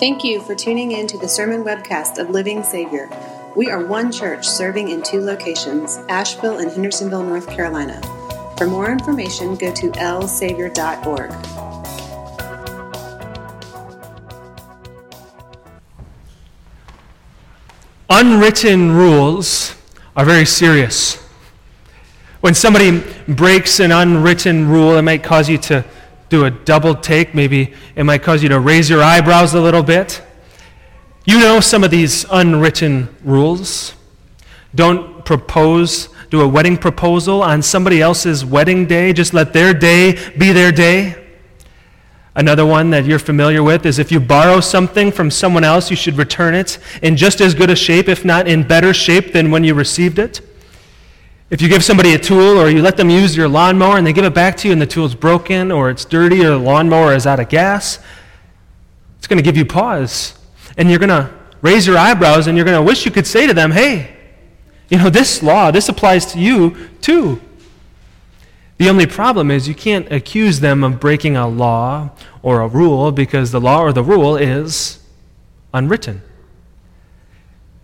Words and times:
Thank 0.00 0.24
you 0.24 0.40
for 0.40 0.54
tuning 0.54 0.92
in 0.92 1.06
to 1.08 1.18
the 1.18 1.28
sermon 1.28 1.62
webcast 1.62 2.16
of 2.16 2.30
Living 2.30 2.62
Savior. 2.62 3.10
We 3.54 3.68
are 3.68 3.84
one 3.84 4.10
church 4.10 4.48
serving 4.48 4.88
in 4.88 5.02
two 5.02 5.20
locations, 5.20 5.98
Asheville 6.08 6.56
and 6.56 6.70
Hendersonville, 6.70 7.22
North 7.22 7.46
Carolina. 7.50 8.00
For 8.56 8.66
more 8.66 8.90
information, 8.90 9.56
go 9.56 9.70
to 9.74 9.90
lsavior.org. 9.90 11.32
Unwritten 18.08 18.92
rules 18.92 19.74
are 20.16 20.24
very 20.24 20.46
serious. 20.46 21.16
When 22.40 22.54
somebody 22.54 23.04
breaks 23.28 23.80
an 23.80 23.92
unwritten 23.92 24.66
rule, 24.66 24.96
it 24.96 25.02
might 25.02 25.22
cause 25.22 25.50
you 25.50 25.58
to 25.58 25.84
do 26.30 26.46
a 26.46 26.50
double 26.50 26.94
take. 26.94 27.34
Maybe 27.34 27.74
it 27.94 28.04
might 28.04 28.22
cause 28.22 28.42
you 28.42 28.48
to 28.48 28.58
raise 28.58 28.88
your 28.88 29.02
eyebrows 29.02 29.52
a 29.52 29.60
little 29.60 29.82
bit. 29.82 30.22
You 31.26 31.38
know 31.38 31.60
some 31.60 31.84
of 31.84 31.90
these 31.90 32.24
unwritten 32.30 33.14
rules. 33.22 33.94
Don't 34.74 35.24
propose, 35.24 36.08
do 36.30 36.40
a 36.40 36.48
wedding 36.48 36.78
proposal 36.78 37.42
on 37.42 37.60
somebody 37.60 38.00
else's 38.00 38.44
wedding 38.44 38.86
day. 38.86 39.12
Just 39.12 39.34
let 39.34 39.52
their 39.52 39.74
day 39.74 40.12
be 40.38 40.52
their 40.52 40.72
day. 40.72 41.16
Another 42.36 42.64
one 42.64 42.90
that 42.90 43.04
you're 43.04 43.18
familiar 43.18 43.62
with 43.62 43.84
is 43.84 43.98
if 43.98 44.12
you 44.12 44.20
borrow 44.20 44.60
something 44.60 45.10
from 45.10 45.30
someone 45.30 45.64
else, 45.64 45.90
you 45.90 45.96
should 45.96 46.16
return 46.16 46.54
it 46.54 46.78
in 47.02 47.16
just 47.16 47.40
as 47.40 47.54
good 47.54 47.70
a 47.70 47.76
shape, 47.76 48.08
if 48.08 48.24
not 48.24 48.46
in 48.46 48.62
better 48.62 48.94
shape 48.94 49.32
than 49.32 49.50
when 49.50 49.64
you 49.64 49.74
received 49.74 50.18
it. 50.18 50.40
If 51.50 51.60
you 51.60 51.68
give 51.68 51.82
somebody 51.82 52.14
a 52.14 52.18
tool 52.18 52.58
or 52.58 52.70
you 52.70 52.80
let 52.80 52.96
them 52.96 53.10
use 53.10 53.36
your 53.36 53.48
lawnmower 53.48 53.98
and 53.98 54.06
they 54.06 54.12
give 54.12 54.24
it 54.24 54.34
back 54.34 54.56
to 54.58 54.68
you 54.68 54.72
and 54.72 54.80
the 54.80 54.86
tool's 54.86 55.16
broken 55.16 55.72
or 55.72 55.90
it's 55.90 56.04
dirty 56.04 56.44
or 56.44 56.50
the 56.50 56.58
lawnmower 56.58 57.12
is 57.12 57.26
out 57.26 57.40
of 57.40 57.48
gas, 57.48 57.98
it's 59.18 59.26
going 59.26 59.36
to 59.36 59.42
give 59.42 59.56
you 59.56 59.64
pause. 59.64 60.38
And 60.78 60.88
you're 60.88 61.00
going 61.00 61.08
to 61.08 61.28
raise 61.60 61.88
your 61.88 61.98
eyebrows 61.98 62.46
and 62.46 62.56
you're 62.56 62.64
going 62.64 62.78
to 62.78 62.82
wish 62.82 63.04
you 63.04 63.10
could 63.10 63.26
say 63.26 63.48
to 63.48 63.52
them, 63.52 63.72
hey, 63.72 64.16
you 64.88 64.98
know, 64.98 65.10
this 65.10 65.42
law, 65.42 65.72
this 65.72 65.88
applies 65.88 66.26
to 66.32 66.38
you 66.38 66.88
too. 67.00 67.40
The 68.78 68.88
only 68.88 69.06
problem 69.06 69.50
is 69.50 69.66
you 69.66 69.74
can't 69.74 70.10
accuse 70.10 70.60
them 70.60 70.84
of 70.84 71.00
breaking 71.00 71.36
a 71.36 71.48
law 71.48 72.10
or 72.42 72.60
a 72.60 72.68
rule 72.68 73.10
because 73.10 73.50
the 73.50 73.60
law 73.60 73.82
or 73.82 73.92
the 73.92 74.04
rule 74.04 74.36
is 74.36 75.00
unwritten. 75.74 76.22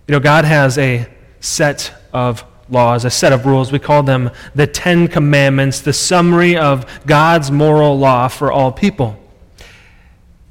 You 0.07 0.13
know, 0.13 0.21
God 0.21 0.45
has 0.45 0.79
a 0.79 1.09
set 1.41 1.93
of 2.13 2.45
laws, 2.69 3.05
a 3.05 3.11
set 3.11 3.33
of 3.33 3.47
rules. 3.47 3.73
We 3.73 3.79
call 3.79 4.03
them 4.03 4.31
the 4.55 4.67
Ten 4.67 5.09
Commandments, 5.09 5.81
the 5.81 5.93
summary 5.93 6.57
of 6.57 6.87
God's 7.07 7.51
moral 7.51 7.99
law 7.99 8.29
for 8.29 8.51
all 8.51 8.73
people. 8.73 9.17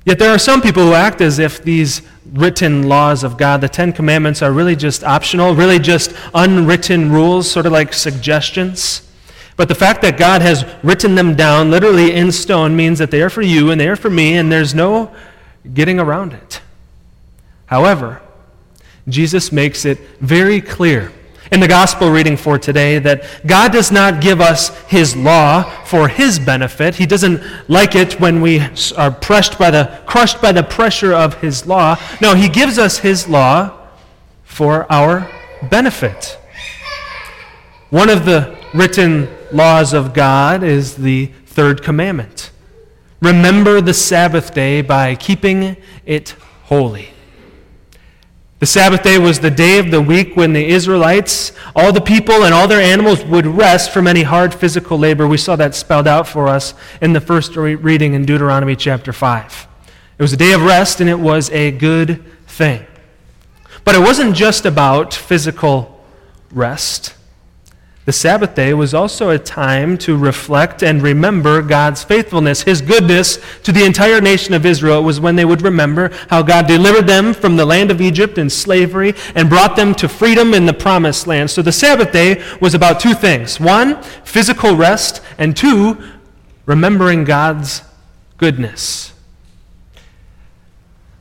Yet 0.06 0.20
there 0.20 0.30
are 0.30 0.38
some 0.38 0.62
people 0.62 0.84
who 0.84 0.94
act 0.94 1.20
as 1.20 1.40
if 1.40 1.64
these 1.64 2.04
written 2.32 2.88
laws 2.88 3.24
of 3.24 3.38
God, 3.38 3.62
the 3.62 3.70
Ten 3.70 3.92
Commandments, 3.92 4.42
are 4.42 4.52
really 4.52 4.76
just 4.76 5.04
optional, 5.04 5.56
really 5.56 5.80
just 5.80 6.16
unwritten 6.34 7.12
rules, 7.12 7.50
sort 7.50 7.66
of 7.66 7.72
like 7.72 7.92
suggestions. 7.92 9.02
But 9.58 9.68
the 9.68 9.76
fact 9.76 10.02
that 10.02 10.18
God 10.18 10.42
has 10.42 10.66
written 10.84 11.16
them 11.16 11.36
down 11.36 11.72
literally 11.72 12.14
in 12.14 12.32
stone 12.32 12.76
means 12.76 13.00
that 13.00 13.10
they 13.10 13.22
are 13.22 13.30
for 13.30 13.42
you 13.42 13.72
and 13.72 13.80
they 13.80 13.88
are 13.88 13.96
for 13.96 14.10
me, 14.10 14.38
and 14.38 14.52
there's 14.52 14.76
no 14.76 15.14
getting 15.74 16.00
around 16.00 16.34
it. 16.34 16.62
However, 17.66 18.22
Jesus 19.08 19.52
makes 19.52 19.86
it 19.86 20.00
very 20.20 20.62
clear 20.62 21.12
in 21.52 21.60
the 21.60 21.68
gospel 21.68 22.10
reading 22.10 22.38
for 22.38 22.58
today 22.58 23.00
that 23.00 23.24
God 23.46 23.72
does 23.72 23.92
not 23.92 24.22
give 24.22 24.42
us 24.42 24.70
his 24.84 25.16
law 25.16 25.64
for 25.84 26.08
his 26.08 26.40
benefit. 26.40 26.96
He 26.96 27.06
doesn't 27.06 27.42
like 27.68 27.96
it 27.96 28.20
when 28.20 28.42
we 28.42 28.62
are 28.98 29.12
pressed 29.12 29.60
by 29.60 29.72
the, 29.72 30.02
crushed 30.06 30.42
by 30.42 30.52
the 30.52 30.64
pressure 30.64 31.14
of 31.14 31.36
his 31.42 31.66
law. 31.66 31.98
No, 32.22 32.36
he 32.36 32.50
gives 32.50 32.78
us 32.78 33.00
his 33.00 33.28
law 33.28 33.78
for 34.44 34.92
our 34.92 35.30
benefit. 35.70 36.40
One 37.90 38.10
of 38.10 38.26
the 38.26 38.58
written 38.74 39.30
laws 39.52 39.94
of 39.94 40.14
God 40.14 40.64
is 40.64 40.96
the 40.96 41.28
third 41.46 41.84
commandment. 41.84 42.52
Remember 43.22 43.82
the 43.82 43.94
Sabbath 43.94 44.54
day 44.54 44.82
by 44.82 45.16
keeping 45.16 45.78
it 46.06 46.36
holy. 46.64 47.15
The 48.60 48.66
Sabbath 48.66 49.04
day 49.04 49.20
was 49.20 49.42
the 49.42 49.52
day 49.52 49.80
of 49.80 49.92
the 49.92 50.02
week 50.02 50.38
when 50.38 50.54
the 50.54 50.66
Israelites, 50.66 51.52
all 51.76 51.92
the 51.92 52.00
people 52.00 52.46
and 52.46 52.54
all 52.54 52.70
their 52.70 52.80
animals 52.80 53.24
would 53.26 53.46
rest 53.46 53.92
from 53.92 54.08
any 54.08 54.24
hard 54.24 54.54
physical 54.54 54.98
labor. 54.98 55.28
We 55.28 55.38
saw 55.38 55.58
that 55.58 55.76
spelled 55.76 56.08
out 56.08 56.26
for 56.26 56.48
us 56.48 56.74
in 57.02 57.12
the 57.12 57.20
first 57.20 57.58
reading 57.58 58.14
in 58.14 58.26
Deuteronomy 58.26 58.78
chapter 58.78 59.12
5. 59.12 59.68
It 60.18 60.22
was 60.22 60.32
a 60.32 60.38
day 60.38 60.54
of 60.54 60.64
rest 60.64 61.02
and 61.02 61.10
it 61.10 61.20
was 61.20 61.50
a 61.50 61.72
good 61.72 62.24
thing. 62.48 62.86
But 63.84 63.96
it 63.96 64.00
wasn't 64.00 64.36
just 64.36 64.66
about 64.66 65.14
physical 65.14 66.02
rest. 66.50 67.14
The 68.06 68.14
Sabbath 68.14 68.54
day 68.54 68.72
was 68.76 68.94
also 68.94 69.32
a 69.32 69.40
time 69.40 69.98
to 70.00 70.16
reflect 70.16 70.84
and 70.84 71.02
remember 71.02 71.64
God's 71.64 72.04
faithfulness, 72.04 72.62
His 72.62 72.80
goodness 72.80 73.40
to 73.64 73.72
the 73.72 73.84
entire 73.84 74.22
nation 74.22 74.54
of 74.54 74.64
Israel. 74.64 75.00
It 75.00 75.06
was 75.06 75.20
when 75.20 75.36
they 75.36 75.44
would 75.44 75.64
remember 75.64 76.12
how 76.30 76.44
God 76.44 76.68
delivered 76.68 77.08
them 77.08 77.34
from 77.34 77.56
the 77.56 77.66
land 77.66 77.90
of 77.90 78.02
Egypt 78.02 78.38
in 78.38 78.52
slavery 78.52 79.16
and 79.34 79.50
brought 79.50 79.76
them 79.76 79.96
to 79.96 80.08
freedom 80.08 80.54
in 80.54 80.68
the 80.68 80.74
promised 80.74 81.26
land. 81.26 81.50
So 81.50 81.64
the 81.64 81.72
Sabbath 81.72 82.12
day 82.12 82.44
was 82.62 82.76
about 82.76 83.00
two 83.00 83.16
things 83.16 83.60
one, 83.60 84.00
physical 84.24 84.76
rest, 84.76 85.22
and 85.40 85.58
two, 85.58 85.98
remembering 86.68 87.24
God's 87.24 87.82
goodness. 88.38 89.15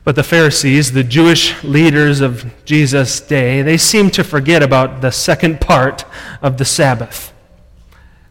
But 0.05 0.15
the 0.15 0.23
Pharisees, 0.23 0.91
the 0.91 1.03
Jewish 1.03 1.61
leaders 1.63 2.21
of 2.21 2.45
Jesus' 2.63 3.19
day, 3.19 3.63
they 3.63 3.75
seemed 3.75 4.13
to 4.13 4.23
forget 4.23 4.61
about 4.61 5.01
the 5.01 5.11
second 5.11 5.59
part 5.59 6.05
of 6.41 6.57
the 6.57 6.65
Sabbath 6.65 7.33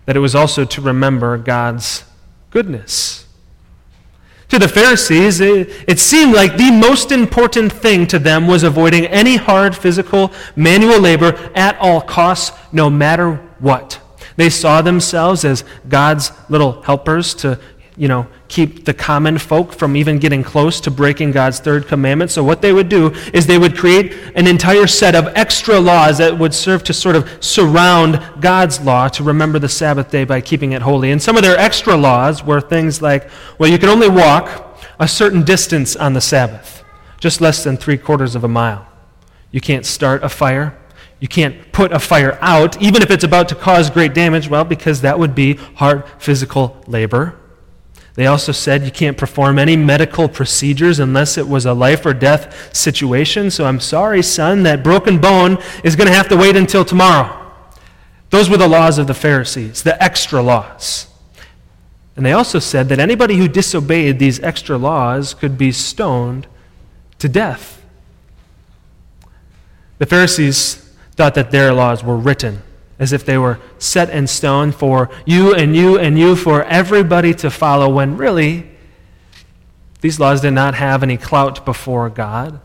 that 0.07 0.17
it 0.17 0.21
was 0.21 0.35
also 0.35 0.65
to 0.65 0.81
remember 0.81 1.37
God's 1.37 2.05
goodness. 2.51 3.27
To 4.51 4.59
the 4.59 4.69
Pharisees, 4.69 5.41
it, 5.41 5.71
it, 5.89 5.99
seemed 5.99 6.35
like 6.35 6.57
the 6.57 6.71
most 6.71 7.11
important 7.11 7.73
thing 7.73 8.07
to 8.09 8.19
them 8.19 8.47
was 8.47 8.63
avoiding 8.63 9.07
any 9.07 9.37
hard 9.37 9.75
physical 9.75 10.33
manual 10.55 11.01
labor 11.01 11.35
at 11.57 11.77
all 11.79 12.01
costs, 12.01 12.57
no 12.71 12.89
matter 12.89 13.37
what. 13.59 14.01
They 14.37 14.51
saw 14.51 14.83
themselves 14.83 15.45
as 15.45 15.65
God's 15.89 16.31
little 16.49 16.83
helpers 16.83 17.35
to 17.37 17.59
you 17.97 18.09
know, 18.09 18.27
keep 18.49 18.85
the 18.85 18.93
common 18.93 19.39
folk 19.39 19.73
from 19.73 19.95
even 19.95 20.19
getting 20.19 20.43
close 20.43 20.81
to 20.81 20.91
breaking 20.91 21.31
God's 21.31 21.61
third 21.61 21.87
commandment. 21.87 22.31
So, 22.33 22.43
what 22.43 22.61
they 22.61 22.73
would 22.73 22.89
do 22.89 23.15
is 23.33 23.47
they 23.47 23.59
would 23.59 23.77
create 23.77 24.15
an 24.35 24.49
entire 24.49 24.89
set 24.89 25.15
of 25.15 25.29
extra 25.37 25.79
laws 25.79 26.19
that 26.19 26.37
would 26.37 26.53
serve 26.53 26.83
to 26.85 26.93
sort 26.93 27.15
of 27.15 27.31
surround 27.43 28.21
God's 28.41 28.81
law 28.81 29.07
to 29.09 29.23
remember 29.23 29.61
the 29.61 29.69
Sabbath 29.69 30.11
day 30.11 30.25
by 30.25 30.41
keeping 30.41 30.73
it 30.73 30.83
holy. 30.83 31.13
And 31.13 31.23
some 31.23 31.37
of 31.37 31.43
their 31.43 31.57
extra 31.57 31.97
laws 31.97 32.43
were 32.43 32.61
things 32.61 33.01
like, 33.01 33.31
well, 33.59 33.71
you 33.71 33.79
can 33.79 33.89
only 33.89 34.09
walk 34.09 34.81
a 34.99 35.07
certain 35.07 35.45
distance 35.45 35.95
on 35.95 36.15
the 36.15 36.21
Sabbath, 36.21 36.83
just 37.21 37.41
less 37.41 37.63
than 37.63 37.77
three 37.77 37.99
quarters 37.99 38.35
of 38.35 38.43
a 38.43 38.49
mile. 38.49 38.89
You 39.53 39.61
can't 39.61 39.87
start 39.87 40.25
a 40.25 40.29
fire. 40.29 40.77
You 41.21 41.29
can't 41.29 41.71
put 41.71 41.93
a 41.93 42.01
fire 42.01 42.37
out, 42.43 42.83
even 42.83 43.03
if 43.03 43.11
it's 43.11 43.25
about 43.25 43.49
to 43.51 43.55
cause 43.55 43.89
great 43.89 44.15
damage, 44.15 44.49
well, 44.49 44.65
because 44.65 45.01
that 45.03 45.17
would 45.17 45.35
be 45.35 45.55
hard 45.77 46.05
physical 46.19 46.83
labor. 46.89 47.39
They 48.15 48.27
also 48.27 48.53
said 48.53 48.85
you 48.85 48.93
can't 48.93 49.17
perform 49.17 49.59
any 49.59 49.77
medical 49.77 50.29
procedures 50.29 51.01
unless 51.01 51.37
it 51.37 51.49
was 51.49 51.67
a 51.67 51.75
life 51.75 52.07
or 52.07 52.15
death 52.15 52.75
situation. 52.75 53.51
So 53.51 53.65
I'm 53.65 53.81
sorry, 53.81 54.23
son, 54.23 54.63
that 54.63 54.85
broken 54.85 55.21
bone 55.21 55.59
is 55.83 55.97
going 55.97 56.07
to 56.07 56.15
have 56.15 56.29
to 56.29 56.37
wait 56.37 56.55
until 56.55 56.85
tomorrow. 56.85 57.41
Those 58.31 58.49
were 58.49 58.57
the 58.57 58.69
laws 58.69 58.99
of 58.99 59.09
the 59.09 59.15
Pharisees, 59.15 59.83
the 59.83 60.01
extra 60.03 60.43
laws. 60.43 61.09
And 62.17 62.25
they 62.25 62.33
also 62.33 62.61
said 62.61 62.89
that 62.91 63.01
anybody 63.01 63.37
who 63.37 63.49
disobeyed 63.49 64.21
these 64.21 64.39
extra 64.41 64.79
laws 64.79 65.35
could 65.35 65.59
be 65.59 65.73
stoned 65.73 66.47
to 67.19 67.29
death. 67.29 67.83
The 69.99 70.07
Pharisees 70.07 70.77
thought 71.13 71.35
that 71.35 71.51
their 71.51 71.73
laws 71.73 72.05
were 72.05 72.17
written 72.17 72.63
as 72.99 73.13
if 73.13 73.25
they 73.25 73.39
were 73.39 73.59
set 73.79 74.11
in 74.11 74.27
stone 74.27 74.73
for 74.73 75.11
you 75.27 75.55
and 75.55 75.75
you 75.75 75.99
and 75.99 76.19
you, 76.19 76.37
for 76.37 76.63
everybody 76.65 77.35
to 77.35 77.51
follow, 77.51 77.89
when 77.89 78.17
really, 78.17 78.71
these 80.01 80.21
laws 80.21 80.41
did 80.41 80.53
not 80.53 80.75
have 80.75 81.03
any 81.03 81.17
clout 81.17 81.65
before 81.65 82.09
God. 82.11 82.61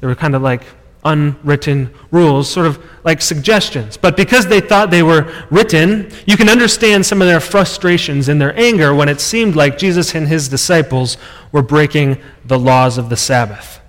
They 0.00 0.06
were 0.06 0.14
kind 0.14 0.34
of 0.34 0.42
like 0.42 0.62
unwritten 1.04 1.92
rules, 2.10 2.48
sort 2.48 2.66
of 2.66 2.82
like 3.04 3.22
suggestions. 3.22 3.96
But 3.96 4.16
because 4.16 4.46
they 4.46 4.60
thought 4.60 4.90
they 4.90 5.02
were 5.02 5.32
written, 5.50 6.10
you 6.26 6.36
can 6.36 6.48
understand 6.48 7.06
some 7.06 7.22
of 7.22 7.28
their 7.28 7.40
frustrations 7.40 8.28
and 8.28 8.40
their 8.40 8.58
anger 8.58 8.94
when 8.94 9.08
it 9.08 9.20
seemed 9.20 9.56
like 9.56 9.78
Jesus 9.78 10.14
and 10.14 10.28
his 10.28 10.48
disciples 10.48 11.16
were 11.52 11.62
breaking 11.62 12.20
the 12.44 12.58
laws 12.58 12.98
of 12.98 13.08
the 13.08 13.16
Sabbath. 13.16 13.79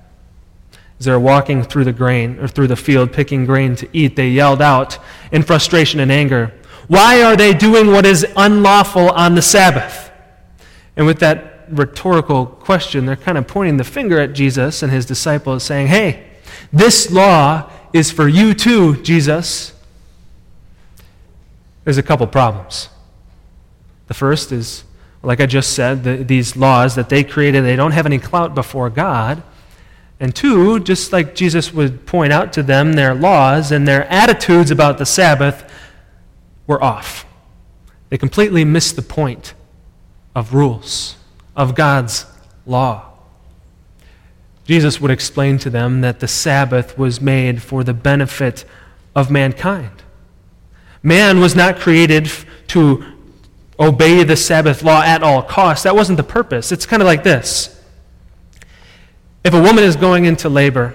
As 1.01 1.06
they 1.06 1.12
were 1.12 1.19
walking 1.19 1.63
through 1.63 1.86
the 1.86 1.94
grain 1.94 2.38
or 2.38 2.48
through 2.48 2.68
the 2.68 2.75
field 2.75 3.12
picking 3.12 3.48
grain 3.48 3.75
to 3.77 3.89
eat, 3.92 4.15
they 4.15 4.30
yelled 4.30 4.62
out 4.62 5.00
in 5.31 5.42
frustration 5.42 6.00
and 6.00 6.12
anger, 6.12 6.53
Why 6.88 7.24
are 7.24 7.36
they 7.36 7.56
doing 7.56 7.88
what 7.88 8.06
is 8.06 8.24
unlawful 8.38 9.09
on 9.09 9.33
the 9.33 9.42
Sabbath? 9.42 10.12
And 10.95 11.07
with 11.07 11.18
that 11.18 11.65
rhetorical 11.69 12.45
question, 12.45 13.07
they're 13.07 13.15
kind 13.15 13.39
of 13.39 13.48
pointing 13.48 13.77
the 13.77 13.83
finger 13.83 14.19
at 14.19 14.33
Jesus 14.33 14.83
and 14.83 14.92
his 14.92 15.07
disciples, 15.07 15.63
saying, 15.63 15.88
Hey, 15.88 16.24
this 16.71 17.09
law 17.09 17.71
is 17.94 18.12
for 18.12 18.27
you 18.27 18.54
too, 18.54 19.01
Jesus. 19.01 19.74
There's 21.83 21.97
a 21.97 22.04
couple 22.04 22.27
problems. 22.27 22.89
The 24.06 24.13
first 24.13 24.51
is, 24.51 24.83
like 25.24 25.39
I 25.39 25.47
just 25.47 25.74
said, 25.74 26.04
the, 26.04 26.18
these 26.18 26.56
laws 26.56 26.94
that 26.94 27.09
they 27.09 27.24
created, 27.24 27.63
they 27.63 27.75
don't 27.75 27.94
have 27.94 28.06
any 28.06 28.19
clout 28.19 28.54
before 28.54 28.92
God. 28.92 29.42
And 30.21 30.35
two, 30.35 30.79
just 30.79 31.12
like 31.12 31.33
Jesus 31.33 31.73
would 31.73 32.06
point 32.06 32.31
out 32.31 32.53
to 32.53 32.62
them, 32.62 32.94
their 32.94 33.15
laws 33.15 33.71
and 33.71 33.88
their 33.88 34.07
attitudes 34.07 34.69
about 34.69 35.00
the 35.00 35.06
Sabbath 35.06 35.68
were 36.68 36.81
off. 36.81 37.25
They 38.09 38.19
completely 38.19 38.63
missed 38.63 38.95
the 38.95 39.01
point 39.01 39.56
of 40.35 40.53
rules, 40.53 41.15
of 41.56 41.73
God's 41.73 42.27
law. 42.68 43.07
Jesus 44.63 45.01
would 45.01 45.09
explain 45.09 45.57
to 45.57 45.71
them 45.71 46.01
that 46.01 46.19
the 46.19 46.27
Sabbath 46.27 47.00
was 47.00 47.19
made 47.19 47.63
for 47.63 47.83
the 47.83 47.94
benefit 47.95 48.63
of 49.15 49.31
mankind. 49.31 50.03
Man 51.01 51.39
was 51.39 51.56
not 51.56 51.79
created 51.79 52.29
to 52.68 53.03
obey 53.79 54.23
the 54.23 54.38
Sabbath 54.38 54.83
law 54.83 55.01
at 55.01 55.23
all 55.23 55.41
costs. 55.41 55.83
That 55.83 55.95
wasn't 55.95 56.18
the 56.18 56.23
purpose. 56.23 56.71
It's 56.71 56.85
kind 56.85 57.01
of 57.01 57.07
like 57.07 57.23
this 57.23 57.81
if 59.44 59.54
a 59.54 59.62
woman 59.62 59.84
is 59.84 59.96
going 59.96 60.26
into 60.26 60.50
labor 60.50 60.94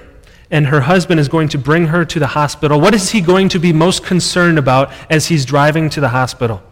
and 0.51 0.69
her 0.69 0.83
husband 0.83 1.19
is 1.19 1.29
going 1.29 1.49
to 1.49 1.59
bring 1.59 1.87
her 1.87 2.05
to 2.05 2.19
the 2.19 2.29
hospital, 2.29 2.81
what 2.81 2.95
is 2.95 3.11
he 3.11 3.21
going 3.21 3.49
to 3.49 3.59
be 3.59 3.73
most 3.73 4.05
concerned 4.05 4.59
about 4.59 4.93
as 5.11 5.27
he's 5.27 5.45
driving 5.45 5.91
to 5.91 6.01
the 6.01 6.11
hospital? 6.11 6.63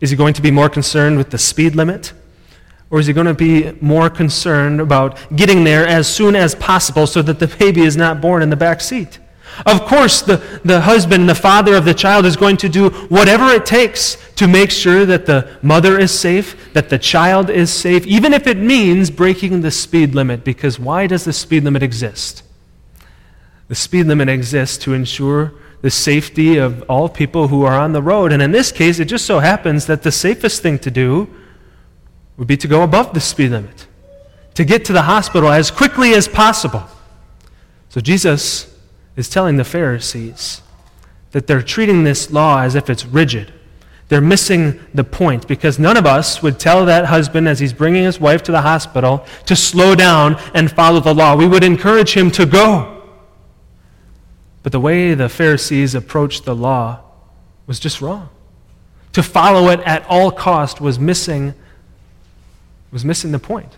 Is 0.00 0.10
he 0.10 0.16
going 0.16 0.34
to 0.34 0.42
be 0.42 0.50
more 0.50 0.68
concerned 0.68 1.18
with 1.18 1.30
the 1.30 1.38
speed 1.38 1.74
limit? 1.74 2.12
Or 2.88 3.00
is 3.00 3.06
he 3.06 3.12
going 3.12 3.26
to 3.26 3.34
be 3.34 3.72
more 3.80 4.08
concerned 4.08 4.80
about 4.80 5.18
getting 5.34 5.64
there 5.64 5.86
as 5.86 6.06
soon 6.06 6.36
as 6.36 6.54
possible 6.54 7.06
so 7.06 7.20
that 7.22 7.40
the 7.40 7.48
baby 7.48 7.82
is 7.82 7.96
not 7.96 8.20
born 8.20 8.42
in 8.42 8.50
the 8.50 8.56
back 8.56 8.80
seat? 8.80 9.18
Of 9.64 9.86
course, 9.86 10.20
the, 10.20 10.36
the 10.64 10.82
husband, 10.82 11.28
the 11.28 11.34
father 11.34 11.74
of 11.74 11.84
the 11.84 11.94
child, 11.94 12.26
is 12.26 12.36
going 12.36 12.58
to 12.58 12.68
do 12.68 12.90
whatever 12.90 13.46
it 13.46 13.64
takes 13.64 14.16
to 14.34 14.46
make 14.46 14.70
sure 14.70 15.06
that 15.06 15.24
the 15.24 15.58
mother 15.62 15.98
is 15.98 16.10
safe, 16.10 16.72
that 16.74 16.90
the 16.90 16.98
child 16.98 17.48
is 17.48 17.72
safe, 17.72 18.06
even 18.06 18.34
if 18.34 18.46
it 18.46 18.58
means 18.58 19.10
breaking 19.10 19.62
the 19.62 19.70
speed 19.70 20.14
limit. 20.14 20.44
Because 20.44 20.78
why 20.78 21.06
does 21.06 21.24
the 21.24 21.32
speed 21.32 21.64
limit 21.64 21.82
exist? 21.82 22.42
The 23.68 23.74
speed 23.74 24.06
limit 24.06 24.28
exists 24.28 24.76
to 24.84 24.92
ensure 24.92 25.54
the 25.80 25.90
safety 25.90 26.58
of 26.58 26.82
all 26.88 27.08
people 27.08 27.48
who 27.48 27.62
are 27.64 27.78
on 27.78 27.92
the 27.92 28.02
road. 28.02 28.32
And 28.32 28.42
in 28.42 28.50
this 28.50 28.72
case, 28.72 28.98
it 28.98 29.06
just 29.06 29.24
so 29.24 29.38
happens 29.38 29.86
that 29.86 30.02
the 30.02 30.12
safest 30.12 30.60
thing 30.60 30.78
to 30.80 30.90
do 30.90 31.28
would 32.36 32.48
be 32.48 32.56
to 32.58 32.68
go 32.68 32.82
above 32.82 33.14
the 33.14 33.20
speed 33.20 33.52
limit, 33.52 33.86
to 34.54 34.64
get 34.64 34.84
to 34.86 34.92
the 34.92 35.02
hospital 35.02 35.50
as 35.50 35.70
quickly 35.70 36.14
as 36.14 36.28
possible. 36.28 36.84
So 37.88 38.00
Jesus 38.00 38.75
is 39.16 39.28
telling 39.28 39.56
the 39.56 39.64
Pharisees 39.64 40.62
that 41.32 41.46
they're 41.46 41.62
treating 41.62 42.04
this 42.04 42.30
law 42.30 42.60
as 42.60 42.74
if 42.74 42.88
it's 42.88 43.04
rigid. 43.04 43.52
They're 44.08 44.20
missing 44.20 44.80
the 44.94 45.02
point 45.02 45.48
because 45.48 45.78
none 45.78 45.96
of 45.96 46.06
us 46.06 46.42
would 46.42 46.60
tell 46.60 46.86
that 46.86 47.06
husband 47.06 47.48
as 47.48 47.58
he's 47.58 47.72
bringing 47.72 48.04
his 48.04 48.20
wife 48.20 48.42
to 48.44 48.52
the 48.52 48.60
hospital 48.60 49.26
to 49.46 49.56
slow 49.56 49.94
down 49.94 50.36
and 50.54 50.70
follow 50.70 51.00
the 51.00 51.14
law. 51.14 51.34
We 51.34 51.48
would 51.48 51.64
encourage 51.64 52.12
him 52.12 52.30
to 52.32 52.46
go. 52.46 53.02
But 54.62 54.72
the 54.72 54.80
way 54.80 55.14
the 55.14 55.28
Pharisees 55.28 55.94
approached 55.94 56.44
the 56.44 56.54
law 56.54 57.00
was 57.66 57.80
just 57.80 58.00
wrong. 58.00 58.28
To 59.14 59.22
follow 59.22 59.70
it 59.70 59.80
at 59.80 60.06
all 60.08 60.30
cost 60.30 60.80
was 60.80 60.98
missing 60.98 61.54
was 62.92 63.04
missing 63.04 63.32
the 63.32 63.38
point. 63.38 63.76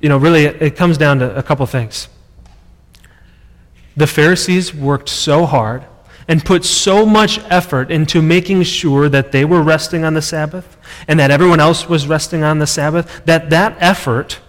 You 0.00 0.08
know, 0.08 0.18
really 0.18 0.44
it 0.44 0.76
comes 0.76 0.98
down 0.98 1.20
to 1.20 1.36
a 1.36 1.42
couple 1.42 1.64
things. 1.66 2.08
The 3.96 4.06
Pharisees 4.06 4.74
worked 4.74 5.08
so 5.08 5.46
hard 5.46 5.84
and 6.28 6.44
put 6.44 6.64
so 6.64 7.04
much 7.04 7.38
effort 7.50 7.90
into 7.90 8.22
making 8.22 8.62
sure 8.62 9.08
that 9.08 9.32
they 9.32 9.44
were 9.44 9.62
resting 9.62 10.04
on 10.04 10.14
the 10.14 10.22
Sabbath 10.22 10.76
and 11.08 11.18
that 11.18 11.30
everyone 11.30 11.60
else 11.60 11.88
was 11.88 12.06
resting 12.06 12.42
on 12.42 12.58
the 12.58 12.66
Sabbath, 12.66 13.24
that 13.24 13.50
that 13.50 13.76
effort 13.80 14.40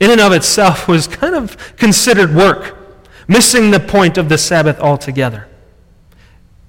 in 0.00 0.10
and 0.10 0.20
of 0.20 0.32
itself 0.32 0.88
was 0.88 1.06
kind 1.06 1.34
of 1.34 1.76
considered 1.76 2.34
work, 2.34 2.76
missing 3.28 3.70
the 3.70 3.80
point 3.80 4.18
of 4.18 4.28
the 4.28 4.38
Sabbath 4.38 4.78
altogether. 4.80 5.46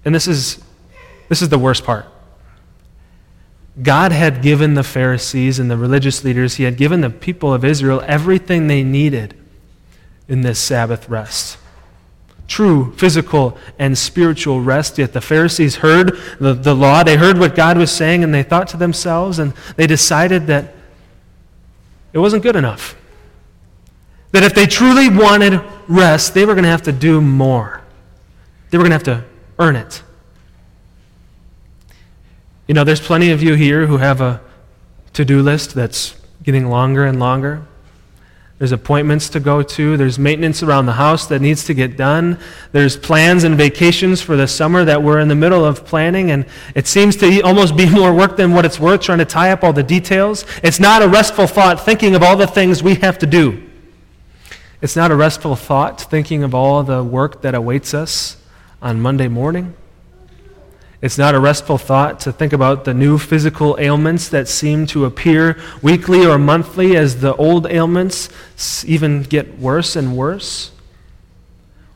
And 0.06 0.14
this 0.14 0.28
is, 0.28 0.64
this 1.28 1.42
is 1.42 1.50
the 1.50 1.60
worst 1.60 1.84
part. 1.84 2.06
God 3.82 4.12
had 4.12 4.42
given 4.42 4.74
the 4.74 4.84
Pharisees 4.84 5.58
and 5.58 5.72
the 5.72 5.78
religious 5.78 6.24
leaders, 6.24 6.56
He 6.56 6.64
had 6.64 6.78
given 6.78 7.02
the 7.02 7.10
people 7.10 7.54
of 7.54 7.64
Israel 7.64 8.04
everything 8.06 8.68
they 8.68 8.84
needed 8.84 9.34
in 10.28 10.42
this 10.42 10.60
Sabbath 10.60 11.10
rest 11.10 11.58
true 12.52 12.92
physical 12.98 13.58
and 13.80 13.98
spiritual 13.98 14.60
rest. 14.60 14.98
Yet 14.98 15.14
the 15.14 15.22
Pharisees 15.22 15.78
heard 15.78 16.20
the, 16.40 16.54
the 16.54 16.76
law, 16.76 17.02
they 17.02 17.16
heard 17.16 17.40
what 17.40 17.56
God 17.56 17.78
was 17.78 17.92
saying, 17.92 18.24
and 18.24 18.34
they 18.34 18.44
thought 18.44 18.68
to 18.70 18.78
themselves, 18.78 19.40
and 19.40 19.54
they 19.78 19.88
decided 19.88 20.48
that 20.48 20.76
it 22.12 22.20
wasn't 22.20 22.44
good 22.44 22.58
enough. 22.58 22.96
That 24.34 24.44
if 24.44 24.54
they 24.54 24.66
truly 24.66 25.08
wanted 25.08 25.62
rest, 25.88 26.34
they 26.34 26.46
were 26.46 26.54
going 26.54 26.64
to 26.64 26.70
have 26.70 26.82
to 26.84 26.92
do 26.92 27.22
more. 27.22 27.82
They 28.70 28.78
were 28.78 28.84
going 28.84 28.92
to 28.92 29.12
have 29.12 29.22
to 29.22 29.26
earn 29.58 29.78
it. 29.78 30.04
You 32.68 32.74
know, 32.74 32.84
there's 32.84 33.02
plenty 33.02 33.32
of 33.32 33.42
you 33.42 33.54
here 33.54 33.88
who 33.88 33.98
have 33.98 34.20
a 34.20 34.42
to 35.14 35.26
do 35.26 35.42
list 35.42 35.74
that's 35.74 36.16
getting 36.44 36.70
longer 36.70 37.06
and 37.06 37.20
longer. 37.20 37.66
There's 38.62 38.74
appointments 38.74 39.28
to 39.30 39.40
go 39.40 39.64
to. 39.64 39.98
There's 39.98 40.20
maintenance 40.20 40.62
around 40.62 40.86
the 40.86 40.94
house 40.94 41.26
that 41.26 41.42
needs 41.42 41.64
to 41.64 41.74
get 41.74 41.98
done. 41.98 42.38
There's 42.74 42.96
plans 42.96 43.44
and 43.44 43.58
vacations 43.58 44.22
for 44.22 44.36
the 44.36 44.48
summer 44.48 44.86
that 44.86 45.02
we're 45.02 45.20
in 45.20 45.30
the 45.30 45.36
middle 45.36 45.66
of 45.66 45.84
planning, 45.84 46.30
and 46.30 46.46
it 46.76 46.86
seems 46.86 47.16
to 47.16 47.42
almost 47.44 47.76
be 47.76 47.90
more 47.90 48.14
work 48.14 48.38
than 48.38 48.54
what 48.54 48.64
it's 48.64 48.80
worth 48.80 49.02
trying 49.02 49.18
to 49.18 49.26
tie 49.26 49.50
up 49.50 49.64
all 49.64 49.74
the 49.74 49.82
details. 49.82 50.46
It's 50.62 50.80
not 50.80 51.02
a 51.02 51.08
restful 51.08 51.48
thought 51.48 51.84
thinking 51.84 52.14
of 52.14 52.22
all 52.22 52.38
the 52.38 52.46
things 52.46 52.84
we 52.84 52.94
have 52.98 53.18
to 53.18 53.26
do. 53.26 53.68
It's 54.80 54.96
not 54.96 55.10
a 55.10 55.16
restful 55.16 55.56
thought 55.56 56.00
thinking 56.00 56.44
of 56.44 56.54
all 56.54 56.84
the 56.84 57.04
work 57.04 57.42
that 57.42 57.56
awaits 57.56 57.96
us 57.96 58.38
on 58.80 59.02
Monday 59.02 59.28
morning. 59.28 59.74
It's 61.02 61.18
not 61.18 61.34
a 61.34 61.40
restful 61.40 61.80
thought 61.80 62.20
to 62.22 62.32
think 62.32 62.54
about 62.54 62.86
the 62.86 62.94
new 62.94 63.18
physical 63.18 63.76
ailments 63.80 64.30
that 64.30 64.48
seem 64.48 64.86
to 64.88 65.06
appear 65.06 65.60
weekly 65.82 66.26
or 66.26 66.38
monthly 66.38 66.96
as 66.96 67.22
the 67.22 67.36
old 67.38 67.66
ailments 67.66 68.30
even 68.86 69.24
get 69.24 69.58
worse 69.58 69.96
and 69.96 70.16
worse. 70.16 70.72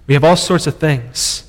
We 0.08 0.15
have 0.15 0.24
all 0.24 0.36
sorts 0.36 0.68
of 0.68 0.77
things 0.77 1.44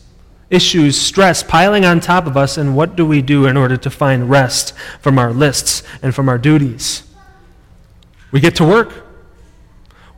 issues, 0.49 1.01
stress 1.01 1.43
piling 1.43 1.85
on 1.85 1.99
top 1.99 2.27
of 2.27 2.37
us, 2.37 2.57
and 2.57 2.77
what 2.77 2.95
do 2.95 3.05
we 3.05 3.21
do 3.21 3.47
in 3.47 3.57
order 3.57 3.77
to 3.77 3.91
find 3.91 4.31
rest 4.31 4.73
from 5.01 5.19
our 5.19 5.33
lists 5.33 5.83
and 6.03 6.15
from 6.15 6.29
our 6.29 6.39
duties? 6.39 7.03
We 8.31 8.41
get 8.41 8.55
to 8.57 8.65
work. 8.65 9.06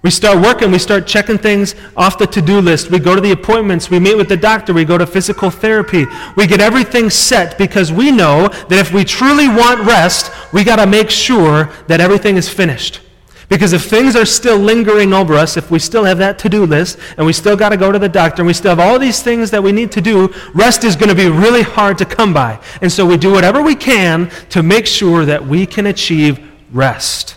We 0.02 0.10
start 0.10 0.38
working, 0.40 0.70
we 0.70 0.78
start 0.78 1.08
checking 1.08 1.38
things 1.38 1.74
off 1.96 2.18
the 2.18 2.26
to 2.28 2.40
do 2.40 2.60
list. 2.60 2.90
We 2.90 3.00
go 3.00 3.16
to 3.16 3.20
the 3.20 3.32
appointments, 3.32 3.90
we 3.90 3.98
meet 3.98 4.16
with 4.16 4.28
the 4.28 4.36
doctor, 4.36 4.72
we 4.72 4.84
go 4.84 4.96
to 4.96 5.06
physical 5.06 5.50
therapy. 5.50 6.06
We 6.36 6.46
get 6.46 6.60
everything 6.60 7.10
set 7.10 7.58
because 7.58 7.92
we 7.92 8.12
know 8.12 8.48
that 8.48 8.78
if 8.78 8.92
we 8.92 9.04
truly 9.04 9.48
want 9.48 9.80
rest, 9.80 10.30
we 10.52 10.62
got 10.62 10.76
to 10.76 10.86
make 10.86 11.10
sure 11.10 11.72
that 11.88 12.00
everything 12.00 12.36
is 12.36 12.48
finished. 12.48 13.00
Because 13.48 13.72
if 13.72 13.86
things 13.86 14.14
are 14.14 14.26
still 14.26 14.58
lingering 14.58 15.12
over 15.12 15.34
us, 15.34 15.56
if 15.56 15.70
we 15.70 15.78
still 15.78 16.04
have 16.04 16.18
that 16.18 16.38
to 16.40 16.48
do 16.48 16.66
list, 16.66 16.98
and 17.16 17.26
we 17.26 17.32
still 17.32 17.56
got 17.56 17.70
to 17.70 17.78
go 17.78 17.90
to 17.90 17.98
the 17.98 18.08
doctor, 18.08 18.42
and 18.42 18.46
we 18.46 18.52
still 18.52 18.76
have 18.76 18.78
all 18.78 18.98
these 18.98 19.22
things 19.22 19.50
that 19.50 19.62
we 19.62 19.72
need 19.72 19.90
to 19.92 20.02
do, 20.02 20.32
rest 20.54 20.84
is 20.84 20.96
going 20.96 21.08
to 21.08 21.14
be 21.14 21.28
really 21.28 21.62
hard 21.62 21.96
to 21.98 22.04
come 22.04 22.34
by. 22.34 22.60
And 22.82 22.92
so 22.92 23.06
we 23.06 23.16
do 23.16 23.32
whatever 23.32 23.62
we 23.62 23.74
can 23.74 24.30
to 24.50 24.62
make 24.62 24.86
sure 24.86 25.24
that 25.24 25.46
we 25.46 25.64
can 25.64 25.86
achieve 25.86 26.38
rest. 26.70 27.36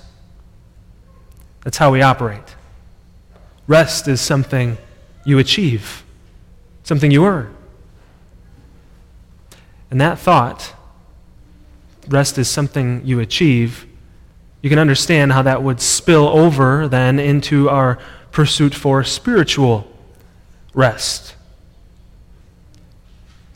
That's 1.63 1.77
how 1.77 1.91
we 1.91 2.01
operate. 2.01 2.50
Rest 3.71 4.09
is 4.09 4.19
something 4.19 4.77
you 5.23 5.39
achieve, 5.39 6.03
something 6.83 7.09
you 7.09 7.25
earn. 7.25 7.55
And 9.89 10.01
that 10.01 10.19
thought, 10.19 10.73
rest 12.09 12.37
is 12.37 12.49
something 12.49 13.01
you 13.05 13.21
achieve, 13.21 13.85
you 14.61 14.69
can 14.69 14.77
understand 14.77 15.31
how 15.31 15.41
that 15.43 15.63
would 15.63 15.79
spill 15.79 16.27
over 16.27 16.89
then 16.89 17.17
into 17.17 17.69
our 17.69 17.97
pursuit 18.33 18.75
for 18.75 19.05
spiritual 19.05 19.89
rest. 20.73 21.37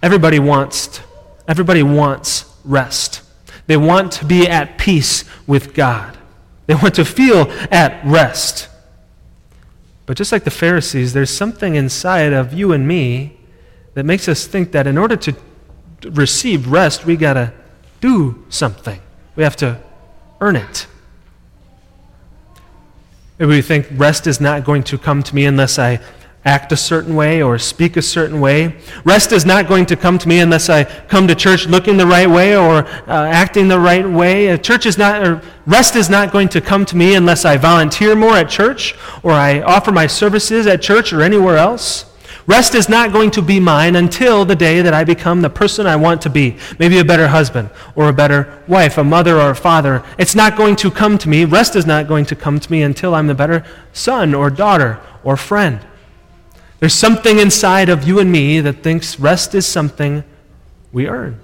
Everybody 0.02 0.40
wants, 0.40 1.02
everybody 1.46 1.84
wants 1.84 2.46
rest. 2.64 3.22
They 3.68 3.76
want 3.76 4.14
to 4.14 4.24
be 4.24 4.48
at 4.48 4.78
peace 4.78 5.26
with 5.46 5.74
God. 5.74 6.18
They 6.68 6.76
want 6.76 6.96
to 6.96 7.04
feel 7.04 7.52
at 7.70 8.02
rest. 8.06 8.70
But 10.06 10.18
just 10.18 10.32
like 10.32 10.44
the 10.44 10.52
Pharisees, 10.52 11.14
there's 11.14 11.30
something 11.30 11.76
inside 11.76 12.34
of 12.34 12.54
you 12.54 12.72
and 12.74 12.88
me 12.88 13.38
that 13.96 14.06
makes 14.06 14.28
us 14.28 14.46
think 14.46 14.72
that 14.72 14.86
in 14.88 14.98
order 14.98 15.16
to 15.16 15.36
receive 16.04 16.68
rest, 16.68 17.06
we 17.06 17.16
got 17.16 17.34
to 17.34 17.54
do 18.02 18.44
something. 18.50 19.02
We 19.36 19.44
have 19.44 19.56
to 19.58 19.80
earn 20.42 20.56
it. 20.56 20.88
Maybe 23.40 23.50
we 23.50 23.62
think 23.62 23.88
rest 23.92 24.28
is 24.28 24.40
not 24.40 24.64
going 24.64 24.84
to 24.84 24.98
come 24.98 25.24
to 25.24 25.36
me 25.36 25.46
unless 25.46 25.78
I 25.80 26.00
act 26.46 26.72
a 26.72 26.78
certain 26.78 27.16
way 27.16 27.42
or 27.42 27.58
speak 27.58 27.98
a 27.98 28.02
certain 28.02 28.40
way. 28.40 28.76
Rest 29.04 29.32
is 29.32 29.46
not 29.46 29.68
going 29.68 29.88
to 29.88 29.96
come 29.96 30.20
to 30.20 30.28
me 30.28 30.40
unless 30.40 30.70
I 30.70 30.84
come 30.84 31.28
to 31.28 31.34
church 31.34 31.66
looking 31.66 31.98
the 31.98 32.06
right 32.06 32.30
way 32.30 32.56
or 32.56 32.86
uh, 32.86 33.26
acting 33.26 33.68
the 33.68 33.80
right 33.80 34.08
way. 34.08 34.48
A 34.50 34.58
church 34.58 34.86
is 34.86 34.98
not, 34.98 35.44
rest 35.66 35.96
is 35.96 36.08
not 36.08 36.32
going 36.32 36.48
to 36.50 36.62
come 36.62 36.86
to 36.86 36.96
me 36.96 37.16
unless 37.16 37.46
I 37.46 37.58
volunteer 37.58 38.16
more 38.16 38.36
at 38.36 38.48
church 38.48 38.94
or 39.24 39.32
I 39.32 39.62
offer 39.62 39.92
my 39.92 40.06
services 40.06 40.68
at 40.68 40.84
church 40.84 41.12
or 41.12 41.24
anywhere 41.24 41.58
else. 41.58 42.06
Rest 42.48 42.76
is 42.76 42.88
not 42.88 43.12
going 43.12 43.32
to 43.32 43.42
be 43.42 43.60
mine 43.60 43.96
until 43.96 44.46
the 44.46 44.56
day 44.56 44.84
that 44.84 44.94
I 44.94 45.04
become 45.04 45.42
the 45.42 45.50
person 45.50 45.88
I 45.88 45.96
want 45.96 46.22
to 46.22 46.30
be. 46.30 46.58
Maybe 46.78 47.00
a 47.00 47.04
better 47.04 47.28
husband 47.28 47.72
or 47.96 48.10
a 48.10 48.14
better 48.14 48.62
wife, 48.68 49.00
a 49.00 49.04
mother 49.04 49.40
or 49.40 49.50
a 49.50 49.56
father. 49.56 50.04
It's 50.20 50.36
not 50.36 50.56
going 50.56 50.76
to 50.76 50.92
come 50.92 51.18
to 51.18 51.28
me. 51.28 51.46
Rest 51.46 51.76
is 51.76 51.88
not 51.88 52.08
going 52.08 52.26
to 52.26 52.36
come 52.36 52.60
to 52.60 52.72
me 52.72 52.84
until 52.84 53.16
I'm 53.16 53.26
the 53.26 53.34
better 53.34 53.66
son 53.94 54.36
or 54.36 54.52
daughter 54.52 55.00
or 55.24 55.38
friend. 55.38 55.80
There's 56.80 56.94
something 56.94 57.40
inside 57.40 57.90
of 57.90 58.08
you 58.08 58.20
and 58.20 58.32
me 58.32 58.60
that 58.60 58.84
thinks 58.84 59.20
rest 59.20 59.56
is 59.56 59.66
something 59.66 60.24
we 60.92 61.08
earn. 61.08 61.40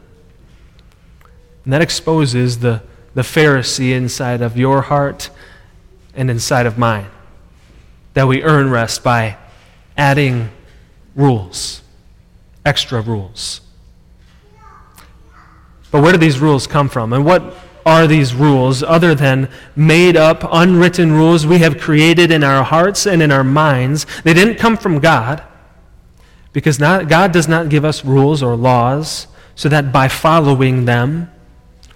And 1.64 1.74
that 1.74 1.82
exposes 1.82 2.60
the, 2.60 2.82
the 3.14 3.22
Pharisee 3.22 3.94
inside 3.94 4.42
of 4.42 4.58
your 4.58 4.82
heart 4.82 5.30
and 6.14 6.30
inside 6.30 6.66
of 6.66 6.78
mine. 6.78 7.08
That 8.14 8.28
we 8.28 8.44
earn 8.44 8.70
rest 8.70 9.04
by 9.04 9.38
adding 9.96 10.50
rules, 11.16 11.82
extra 12.66 13.02
rules. 13.02 13.62
But 15.92 16.02
where 16.02 16.12
do 16.12 16.18
these 16.18 16.40
rules 16.40 16.68
come 16.68 16.90
from? 16.90 17.14
And 17.14 17.26
what 17.26 17.54
are 17.86 18.08
these 18.08 18.34
rules 18.34 18.84
other 18.84 19.16
than 19.16 19.50
made 19.76 20.16
up, 20.16 20.44
unwritten 20.52 21.12
rules 21.12 21.46
we 21.46 21.60
have 21.60 21.80
created 21.80 22.32
in 22.32 22.44
our 22.44 22.64
hearts 22.64 23.06
and 23.06 23.22
in 23.22 23.32
our 23.32 23.44
minds? 23.44 24.06
They 24.24 24.34
didn't 24.34 24.58
come 24.58 24.78
from 24.78 25.00
God 25.00 25.44
because 26.54 26.80
not, 26.80 27.08
God 27.08 27.32
does 27.32 27.48
not 27.48 27.70
give 27.70 27.86
us 27.86 28.06
rules 28.06 28.44
or 28.44 28.56
laws 28.56 29.28
so 29.56 29.70
that 29.70 29.92
by 29.92 30.08
following 30.08 30.86
them 30.86 31.32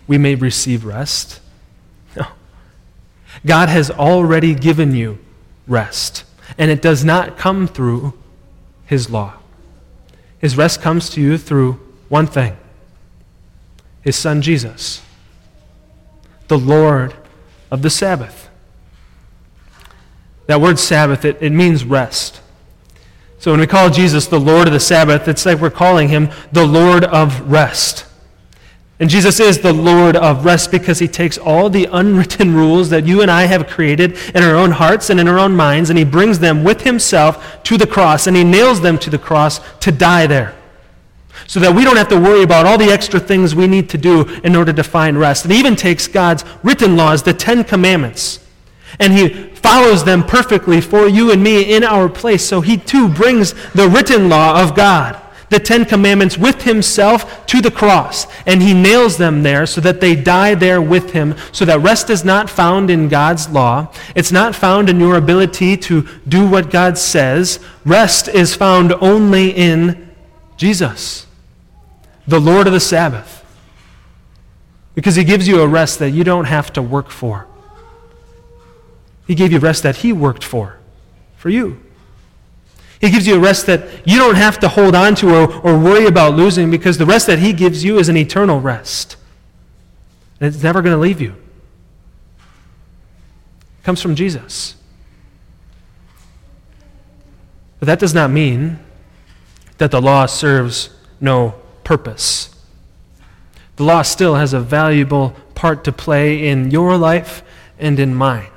we 0.07 0.17
may 0.17 0.35
receive 0.35 0.85
rest. 0.85 1.39
No. 2.15 2.27
God 3.45 3.69
has 3.69 3.91
already 3.91 4.53
given 4.55 4.95
you 4.95 5.19
rest, 5.67 6.23
and 6.57 6.69
it 6.69 6.81
does 6.81 7.03
not 7.03 7.37
come 7.37 7.67
through 7.67 8.13
His 8.85 9.09
law. 9.09 9.33
His 10.39 10.55
rest 10.55 10.81
comes 10.81 11.09
to 11.11 11.21
you 11.21 11.37
through 11.37 11.73
one 12.07 12.27
thing 12.27 12.55
His 14.01 14.15
Son 14.15 14.41
Jesus 14.41 15.01
the 16.47 16.57
Lord 16.57 17.13
of 17.71 17.81
the 17.81 17.89
Sabbath. 17.89 18.49
That 20.47 20.61
word 20.61 20.79
Sabbath, 20.79 21.25
it, 21.25 21.37
it 21.41 21.51
means 21.51 21.83
rest. 21.83 22.41
So 23.39 23.51
when 23.51 23.59
we 23.59 23.67
call 23.67 23.89
Jesus 23.89 24.27
the 24.27 24.39
Lord 24.39 24.67
of 24.67 24.73
the 24.73 24.79
Sabbath, 24.79 25.27
it's 25.27 25.45
like 25.45 25.59
we're 25.59 25.69
calling 25.69 26.09
him 26.09 26.29
the 26.51 26.65
Lord 26.65 27.03
of 27.03 27.51
rest. 27.51 28.05
And 28.99 29.09
Jesus 29.09 29.39
is 29.39 29.59
the 29.59 29.73
Lord 29.73 30.15
of 30.15 30.45
rest 30.45 30.71
because 30.71 30.99
he 30.99 31.07
takes 31.07 31.37
all 31.37 31.69
the 31.69 31.89
unwritten 31.91 32.55
rules 32.55 32.89
that 32.91 33.05
you 33.05 33.21
and 33.21 33.29
I 33.29 33.45
have 33.45 33.67
created 33.67 34.17
in 34.33 34.41
our 34.41 34.55
own 34.55 34.71
hearts 34.71 35.09
and 35.09 35.19
in 35.19 35.27
our 35.27 35.37
own 35.37 35.55
minds, 35.55 35.89
and 35.89 35.99
he 35.99 36.05
brings 36.05 36.39
them 36.39 36.63
with 36.63 36.81
himself 36.81 37.61
to 37.63 37.77
the 37.77 37.87
cross, 37.87 38.25
and 38.25 38.37
he 38.37 38.43
nails 38.43 38.81
them 38.81 38.97
to 38.99 39.09
the 39.09 39.17
cross 39.17 39.59
to 39.79 39.91
die 39.91 40.27
there 40.27 40.54
so 41.47 41.59
that 41.59 41.73
we 41.73 41.83
don't 41.83 41.97
have 41.97 42.09
to 42.09 42.19
worry 42.19 42.43
about 42.43 42.65
all 42.65 42.77
the 42.77 42.91
extra 42.91 43.19
things 43.19 43.55
we 43.55 43.67
need 43.67 43.89
to 43.89 43.97
do 43.97 44.21
in 44.43 44.55
order 44.55 44.73
to 44.73 44.83
find 44.83 45.19
rest. 45.19 45.45
It 45.45 45.51
even 45.51 45.75
takes 45.75 46.07
God's 46.07 46.43
written 46.63 46.95
laws, 46.95 47.23
the 47.23 47.33
Ten 47.33 47.63
Commandments, 47.63 48.39
and 48.99 49.13
He 49.13 49.29
follows 49.55 50.03
them 50.03 50.23
perfectly 50.23 50.79
for 50.81 51.07
you 51.07 51.31
and 51.31 51.43
me 51.43 51.73
in 51.73 51.83
our 51.83 52.07
place. 52.07 52.45
So 52.45 52.61
He 52.61 52.77
too 52.77 53.09
brings 53.09 53.53
the 53.71 53.87
written 53.87 54.29
law 54.29 54.61
of 54.61 54.75
God, 54.75 55.21
the 55.49 55.59
Ten 55.59 55.85
Commandments, 55.85 56.37
with 56.37 56.63
Himself 56.63 57.45
to 57.47 57.61
the 57.61 57.71
cross, 57.71 58.25
and 58.45 58.61
He 58.61 58.73
nails 58.73 59.17
them 59.17 59.43
there 59.43 59.65
so 59.65 59.81
that 59.81 60.01
they 60.01 60.15
die 60.15 60.55
there 60.55 60.81
with 60.81 61.11
Him, 61.11 61.35
so 61.51 61.65
that 61.65 61.81
rest 61.81 62.09
is 62.09 62.23
not 62.23 62.49
found 62.49 62.89
in 62.89 63.09
God's 63.09 63.49
law. 63.49 63.91
It's 64.15 64.31
not 64.31 64.55
found 64.55 64.89
in 64.89 64.99
your 64.99 65.17
ability 65.17 65.77
to 65.77 66.07
do 66.27 66.47
what 66.47 66.71
God 66.71 66.97
says. 66.97 67.59
Rest 67.85 68.27
is 68.27 68.55
found 68.55 68.93
only 68.93 69.49
in 69.49 70.14
Jesus 70.57 71.25
the 72.27 72.39
Lord 72.39 72.67
of 72.67 72.73
the 72.73 72.79
Sabbath. 72.79 73.43
Because 74.93 75.15
he 75.15 75.23
gives 75.23 75.47
you 75.47 75.61
a 75.61 75.67
rest 75.67 75.99
that 75.99 76.11
you 76.11 76.23
don't 76.23 76.45
have 76.45 76.71
to 76.73 76.81
work 76.81 77.09
for. 77.09 77.47
He 79.27 79.35
gave 79.35 79.51
you 79.51 79.59
rest 79.59 79.83
that 79.83 79.97
he 79.97 80.13
worked 80.13 80.43
for, 80.43 80.77
for 81.35 81.49
you. 81.49 81.81
He 83.01 83.09
gives 83.09 83.27
you 83.27 83.35
a 83.35 83.39
rest 83.39 83.65
that 83.65 84.07
you 84.07 84.17
don't 84.17 84.35
have 84.35 84.59
to 84.59 84.69
hold 84.69 84.95
on 84.95 85.15
to 85.15 85.35
or, 85.35 85.53
or 85.61 85.77
worry 85.77 86.05
about 86.05 86.35
losing 86.35 86.71
because 86.71 86.97
the 86.97 87.05
rest 87.05 87.27
that 87.27 87.39
he 87.39 87.51
gives 87.51 87.83
you 87.83 87.97
is 87.99 88.07
an 88.07 88.15
eternal 88.15 88.61
rest. 88.61 89.17
And 90.39 90.53
it's 90.53 90.63
never 90.63 90.81
going 90.81 90.95
to 90.95 90.99
leave 90.99 91.19
you. 91.19 91.31
It 93.79 93.83
comes 93.83 94.01
from 94.01 94.15
Jesus. 94.15 94.75
But 97.79 97.87
that 97.87 97.99
does 97.99 98.13
not 98.13 98.31
mean 98.31 98.79
that 99.77 99.91
the 99.91 100.01
law 100.01 100.25
serves 100.25 100.89
no 101.19 101.55
purpose. 101.83 102.55
The 103.75 103.83
law 103.83 104.01
still 104.03 104.35
has 104.35 104.53
a 104.53 104.59
valuable 104.59 105.35
part 105.53 105.83
to 105.83 105.91
play 105.91 106.47
in 106.47 106.71
your 106.71 106.97
life 106.97 107.43
and 107.77 107.99
in 107.99 108.15
mine. 108.15 108.47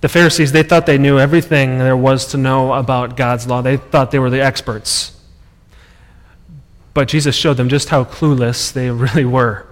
The 0.00 0.08
Pharisees, 0.08 0.52
they 0.52 0.62
thought 0.62 0.86
they 0.86 0.98
knew 0.98 1.18
everything 1.18 1.78
there 1.78 1.96
was 1.96 2.26
to 2.26 2.38
know 2.38 2.72
about 2.72 3.16
God's 3.16 3.46
law. 3.46 3.60
They 3.60 3.76
thought 3.76 4.10
they 4.10 4.18
were 4.18 4.30
the 4.30 4.42
experts. 4.42 5.16
But 6.94 7.08
Jesus 7.08 7.36
showed 7.36 7.56
them 7.56 7.68
just 7.68 7.90
how 7.90 8.04
clueless 8.04 8.72
they 8.72 8.90
really 8.90 9.24
were. 9.24 9.66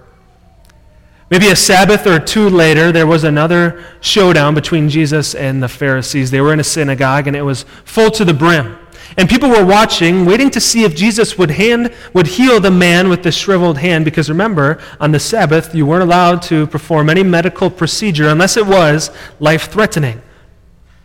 Maybe 1.31 1.49
a 1.49 1.57
Sabbath 1.57 2.07
or 2.07 2.19
two 2.19 2.49
later, 2.49 2.91
there 2.91 3.07
was 3.07 3.25
another 3.25 3.85
showdown 4.01 4.55
between 4.55 4.89
Jesus 4.89 5.35
and 5.35 5.63
the 5.63 5.69
Pharisees. 5.69 6.31
They 6.31 6.41
were 6.41 6.55
in 6.55 6.61
a 6.61 6.65
synagogue, 6.65 7.27
and 7.27 7.37
it 7.37 7.43
was 7.43 7.65
full 7.85 8.11
to 8.13 8.25
the 8.25 8.33
brim. 8.33 8.79
And 9.17 9.29
people 9.29 9.49
were 9.49 9.65
watching, 9.65 10.27
waiting 10.27 10.51
to 10.51 10.61
see 10.61 10.85
if 10.85 10.95
Jesus 10.95 11.39
would, 11.39 11.51
hand, 11.51 11.95
would 12.13 12.27
heal 12.27 12.61
the 12.61 12.71
man 12.71 13.09
with 13.09 13.23
the 13.23 13.33
shriveled 13.33 13.79
hand. 13.79 14.05
Because 14.05 14.29
remember, 14.29 14.81
on 15.01 15.13
the 15.13 15.19
Sabbath, 15.19 15.75
you 15.75 15.87
weren't 15.87 16.03
allowed 16.03 16.43
to 16.43 16.67
perform 16.67 17.09
any 17.09 17.23
medical 17.23 17.71
procedure 17.71 18.29
unless 18.29 18.57
it 18.57 18.67
was 18.67 19.11
life 19.41 19.71
threatening. 19.71 20.21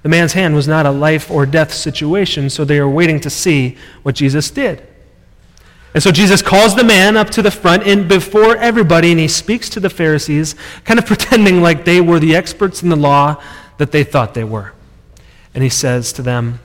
The 0.04 0.10
man's 0.10 0.34
hand 0.34 0.54
was 0.54 0.68
not 0.68 0.86
a 0.86 0.92
life 0.92 1.32
or 1.32 1.46
death 1.46 1.74
situation, 1.74 2.50
so 2.50 2.66
they 2.66 2.80
were 2.82 2.90
waiting 2.90 3.22
to 3.22 3.30
see 3.30 3.78
what 4.04 4.16
Jesus 4.16 4.52
did. 4.52 4.86
And 5.94 6.02
so 6.02 6.12
Jesus 6.12 6.42
calls 6.42 6.76
the 6.76 6.84
man 6.84 7.16
up 7.16 7.30
to 7.32 7.42
the 7.42 7.52
front 7.52 7.84
and 7.84 8.08
before 8.08 8.58
everybody, 8.58 9.12
and 9.12 9.20
he 9.20 9.28
speaks 9.28 9.70
to 9.70 9.80
the 9.80 9.90
Pharisees, 9.90 10.56
kind 10.84 11.00
of 11.00 11.06
pretending 11.08 11.62
like 11.62 11.86
they 11.86 12.02
were 12.02 12.20
the 12.20 12.36
experts 12.36 12.84
in 12.84 12.90
the 12.90 12.96
law 12.96 13.42
that 13.78 13.92
they 13.92 14.04
thought 14.04 14.34
they 14.34 14.44
were. 14.44 14.74
And 15.54 15.64
he 15.64 15.70
says 15.70 16.12
to 16.14 16.22
them, 16.22 16.60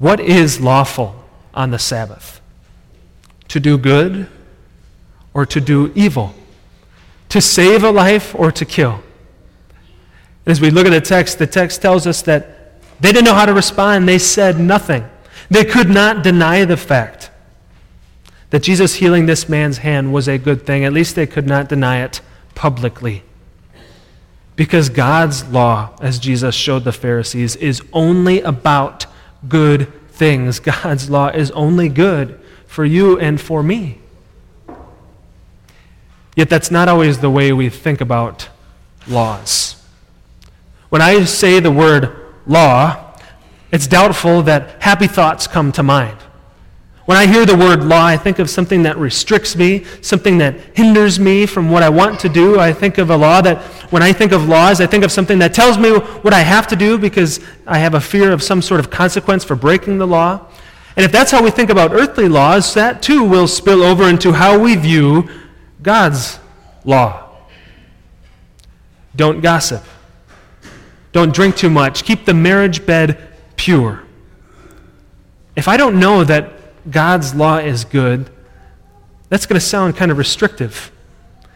what 0.00 0.18
is 0.18 0.60
lawful 0.60 1.14
on 1.54 1.70
the 1.70 1.78
Sabbath? 1.78 2.40
To 3.48 3.60
do 3.60 3.78
good 3.78 4.26
or 5.32 5.46
to 5.46 5.60
do 5.60 5.92
evil? 5.94 6.34
To 7.28 7.40
save 7.40 7.84
a 7.84 7.90
life 7.92 8.34
or 8.34 8.50
to 8.50 8.64
kill? 8.64 9.02
as 10.46 10.60
we 10.60 10.70
look 10.70 10.86
at 10.86 10.90
the 10.90 11.00
text, 11.00 11.38
the 11.38 11.46
text 11.46 11.80
tells 11.80 12.06
us 12.06 12.22
that 12.22 12.72
they 13.00 13.12
didn't 13.12 13.26
know 13.26 13.34
how 13.34 13.46
to 13.46 13.54
respond. 13.54 14.08
They 14.08 14.18
said 14.18 14.58
nothing. 14.58 15.08
They 15.48 15.64
could 15.64 15.88
not 15.88 16.24
deny 16.24 16.64
the 16.64 16.76
fact 16.76 17.30
that 18.48 18.62
Jesus 18.62 18.94
healing 18.94 19.26
this 19.26 19.48
man's 19.48 19.78
hand 19.78 20.12
was 20.12 20.28
a 20.28 20.38
good 20.38 20.66
thing. 20.66 20.84
At 20.84 20.92
least 20.92 21.14
they 21.14 21.26
could 21.26 21.46
not 21.46 21.68
deny 21.68 22.02
it 22.02 22.20
publicly. 22.54 23.22
Because 24.56 24.88
God's 24.88 25.46
law, 25.48 25.94
as 26.00 26.18
Jesus 26.18 26.54
showed 26.54 26.84
the 26.84 26.92
Pharisees, 26.92 27.54
is 27.56 27.82
only 27.92 28.40
about 28.40 29.06
good 29.48 29.92
things. 30.10 30.60
God's 30.60 31.10
law 31.10 31.28
is 31.28 31.50
only 31.52 31.88
good 31.88 32.40
for 32.66 32.84
you 32.84 33.18
and 33.18 33.40
for 33.40 33.62
me. 33.62 33.98
Yet 36.36 36.48
that's 36.48 36.70
not 36.70 36.88
always 36.88 37.18
the 37.18 37.30
way 37.30 37.52
we 37.52 37.68
think 37.68 38.00
about 38.00 38.48
laws. 39.08 39.82
When 40.88 41.02
I 41.02 41.24
say 41.24 41.60
the 41.60 41.70
word 41.70 42.16
law, 42.46 43.14
it's 43.72 43.86
doubtful 43.86 44.42
that 44.42 44.82
happy 44.82 45.06
thoughts 45.06 45.46
come 45.46 45.72
to 45.72 45.82
mind. 45.82 46.16
When 47.10 47.18
I 47.18 47.26
hear 47.26 47.44
the 47.44 47.56
word 47.56 47.82
law, 47.82 48.04
I 48.04 48.16
think 48.16 48.38
of 48.38 48.48
something 48.48 48.84
that 48.84 48.96
restricts 48.96 49.56
me, 49.56 49.84
something 50.00 50.38
that 50.38 50.54
hinders 50.76 51.18
me 51.18 51.44
from 51.44 51.68
what 51.68 51.82
I 51.82 51.88
want 51.88 52.20
to 52.20 52.28
do. 52.28 52.60
I 52.60 52.72
think 52.72 52.98
of 52.98 53.10
a 53.10 53.16
law 53.16 53.40
that, 53.40 53.60
when 53.90 54.00
I 54.00 54.12
think 54.12 54.30
of 54.30 54.48
laws, 54.48 54.80
I 54.80 54.86
think 54.86 55.02
of 55.02 55.10
something 55.10 55.40
that 55.40 55.52
tells 55.52 55.76
me 55.76 55.90
what 55.90 56.32
I 56.32 56.42
have 56.42 56.68
to 56.68 56.76
do 56.76 56.98
because 56.98 57.40
I 57.66 57.78
have 57.78 57.94
a 57.94 58.00
fear 58.00 58.30
of 58.30 58.44
some 58.44 58.62
sort 58.62 58.78
of 58.78 58.90
consequence 58.90 59.42
for 59.42 59.56
breaking 59.56 59.98
the 59.98 60.06
law. 60.06 60.46
And 60.94 61.04
if 61.04 61.10
that's 61.10 61.32
how 61.32 61.42
we 61.42 61.50
think 61.50 61.68
about 61.68 61.92
earthly 61.92 62.28
laws, 62.28 62.74
that 62.74 63.02
too 63.02 63.24
will 63.24 63.48
spill 63.48 63.82
over 63.82 64.08
into 64.08 64.30
how 64.30 64.56
we 64.56 64.76
view 64.76 65.28
God's 65.82 66.38
law. 66.84 67.28
Don't 69.16 69.40
gossip. 69.40 69.82
Don't 71.10 71.34
drink 71.34 71.56
too 71.56 71.70
much. 71.70 72.04
Keep 72.04 72.24
the 72.24 72.34
marriage 72.34 72.86
bed 72.86 73.18
pure. 73.56 74.04
If 75.56 75.66
I 75.66 75.76
don't 75.76 75.98
know 75.98 76.22
that 76.22 76.59
God's 76.88 77.34
law 77.34 77.58
is 77.58 77.84
good, 77.84 78.30
that's 79.28 79.46
going 79.46 79.60
to 79.60 79.64
sound 79.64 79.96
kind 79.96 80.10
of 80.10 80.18
restrictive. 80.18 80.90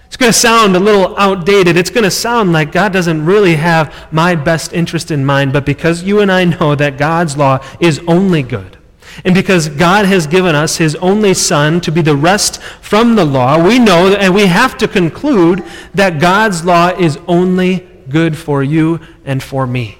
It's 0.06 0.16
going 0.16 0.32
to 0.32 0.38
sound 0.38 0.76
a 0.76 0.80
little 0.80 1.16
outdated. 1.18 1.76
It's 1.76 1.90
going 1.90 2.04
to 2.04 2.10
sound 2.10 2.52
like 2.52 2.70
God 2.70 2.92
doesn't 2.92 3.24
really 3.24 3.56
have 3.56 4.12
my 4.12 4.36
best 4.36 4.72
interest 4.72 5.10
in 5.10 5.24
mind, 5.24 5.52
but 5.52 5.66
because 5.66 6.04
you 6.04 6.20
and 6.20 6.30
I 6.30 6.44
know 6.44 6.76
that 6.76 6.98
God's 6.98 7.36
law 7.36 7.58
is 7.80 8.00
only 8.06 8.44
good, 8.44 8.78
and 9.24 9.34
because 9.34 9.68
God 9.68 10.06
has 10.06 10.28
given 10.28 10.54
us 10.54 10.76
his 10.76 10.94
only 10.96 11.34
Son 11.34 11.80
to 11.80 11.90
be 11.90 12.00
the 12.00 12.14
rest 12.14 12.62
from 12.80 13.16
the 13.16 13.24
law, 13.24 13.60
we 13.60 13.80
know 13.80 14.14
and 14.14 14.32
we 14.32 14.46
have 14.46 14.78
to 14.78 14.88
conclude 14.88 15.64
that 15.94 16.20
God's 16.20 16.64
law 16.64 16.90
is 16.90 17.18
only 17.26 17.80
good 18.08 18.36
for 18.36 18.62
you 18.62 19.00
and 19.24 19.42
for 19.42 19.66
me. 19.66 19.98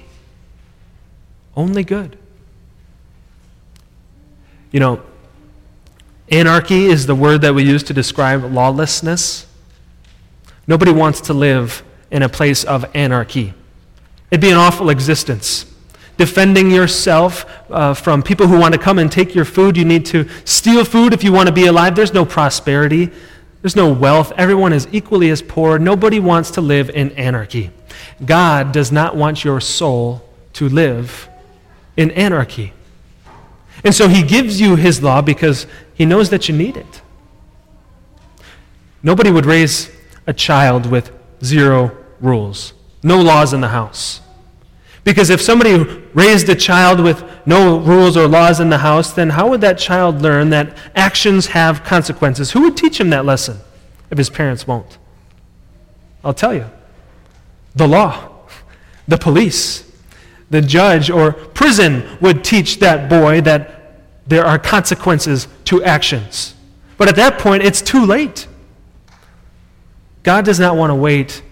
Only 1.57 1.83
good. 1.83 2.17
You 4.71 4.79
know, 4.79 5.01
anarchy 6.29 6.85
is 6.85 7.05
the 7.05 7.15
word 7.15 7.41
that 7.41 7.53
we 7.53 7.63
use 7.63 7.83
to 7.83 7.93
describe 7.93 8.43
lawlessness. 8.43 9.45
Nobody 10.67 10.91
wants 10.91 11.21
to 11.21 11.33
live 11.33 11.83
in 12.11 12.23
a 12.23 12.29
place 12.29 12.63
of 12.63 12.85
anarchy. 12.95 13.53
It'd 14.31 14.41
be 14.41 14.49
an 14.49 14.57
awful 14.57 14.89
existence. 14.89 15.65
Defending 16.17 16.71
yourself 16.71 17.45
uh, 17.69 17.93
from 17.93 18.23
people 18.23 18.47
who 18.47 18.57
want 18.59 18.73
to 18.73 18.79
come 18.79 18.99
and 18.99 19.11
take 19.11 19.35
your 19.35 19.45
food. 19.45 19.77
You 19.77 19.85
need 19.85 20.05
to 20.07 20.27
steal 20.45 20.85
food 20.85 21.13
if 21.13 21.23
you 21.23 21.31
want 21.31 21.47
to 21.47 21.53
be 21.53 21.65
alive. 21.65 21.95
There's 21.95 22.13
no 22.13 22.25
prosperity, 22.25 23.11
there's 23.61 23.75
no 23.75 23.91
wealth. 23.91 24.31
Everyone 24.37 24.73
is 24.73 24.87
equally 24.91 25.29
as 25.29 25.41
poor. 25.41 25.77
Nobody 25.77 26.19
wants 26.19 26.51
to 26.51 26.61
live 26.61 26.89
in 26.89 27.11
anarchy. 27.11 27.71
God 28.25 28.71
does 28.71 28.91
not 28.91 29.15
want 29.15 29.43
your 29.43 29.59
soul 29.59 30.27
to 30.53 30.69
live 30.69 31.27
in 31.97 32.11
anarchy. 32.11 32.73
And 33.83 33.93
so 33.93 34.07
he 34.07 34.23
gives 34.23 34.61
you 34.61 34.75
his 34.75 35.03
law 35.03 35.21
because 35.21 35.67
he 35.95 36.05
knows 36.05 36.29
that 36.29 36.47
you 36.47 36.55
need 36.55 36.77
it. 36.77 37.01
Nobody 39.01 39.31
would 39.31 39.45
raise 39.45 39.89
a 40.27 40.33
child 40.33 40.85
with 40.85 41.11
zero 41.43 41.95
rules, 42.19 42.73
no 43.01 43.21
laws 43.21 43.53
in 43.53 43.61
the 43.61 43.69
house. 43.69 44.21
Because 45.03 45.29
if 45.29 45.39
somebody 45.39 45.77
raised 46.15 46.49
a 46.49 46.55
child 46.55 46.99
with 46.99 47.23
no 47.45 47.79
rules 47.79 48.17
or 48.17 48.27
laws 48.27 48.59
in 48.59 48.69
the 48.71 48.79
house, 48.79 49.13
then 49.13 49.29
how 49.29 49.47
would 49.49 49.61
that 49.61 49.77
child 49.77 50.21
learn 50.21 50.49
that 50.49 50.75
actions 50.95 51.47
have 51.47 51.83
consequences? 51.83 52.51
Who 52.51 52.61
would 52.61 52.75
teach 52.75 52.99
him 52.99 53.11
that 53.11 53.23
lesson 53.23 53.59
if 54.09 54.17
his 54.17 54.31
parents 54.31 54.65
won't? 54.65 54.97
I'll 56.23 56.33
tell 56.33 56.55
you 56.55 56.65
the 57.75 57.87
law, 57.87 58.29
the 59.07 59.17
police, 59.17 59.91
the 60.49 60.61
judge, 60.61 61.11
or 61.11 61.33
prison 61.33 62.17
would 62.19 62.43
teach 62.43 62.79
that 62.79 63.07
boy 63.07 63.41
that 63.41 63.84
there 64.27 64.45
are 64.45 64.57
consequences 64.57 65.47
to 65.65 65.83
actions. 65.83 66.55
But 66.97 67.07
at 67.07 67.15
that 67.17 67.39
point, 67.39 67.63
it's 67.63 67.81
too 67.81 68.05
late. 68.05 68.47
God 70.23 70.45
does 70.45 70.59
not 70.59 70.75
want 70.75 70.91
to 70.91 70.95
wait 70.95 71.43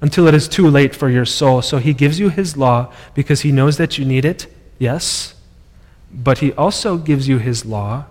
until 0.00 0.26
it 0.26 0.34
is 0.34 0.48
too 0.48 0.68
late 0.68 0.94
for 0.94 1.08
your 1.08 1.24
soul. 1.24 1.62
So 1.62 1.78
he 1.78 1.92
gives 1.94 2.18
you 2.18 2.28
his 2.28 2.56
law 2.56 2.92
because 3.14 3.42
he 3.42 3.52
knows 3.52 3.76
that 3.76 3.98
you 3.98 4.04
need 4.04 4.24
it, 4.24 4.46
yes, 4.78 5.34
but 6.12 6.38
he 6.38 6.52
also 6.52 6.96
gives 6.96 7.28
you 7.28 7.38
his 7.38 7.64
law 7.64 8.06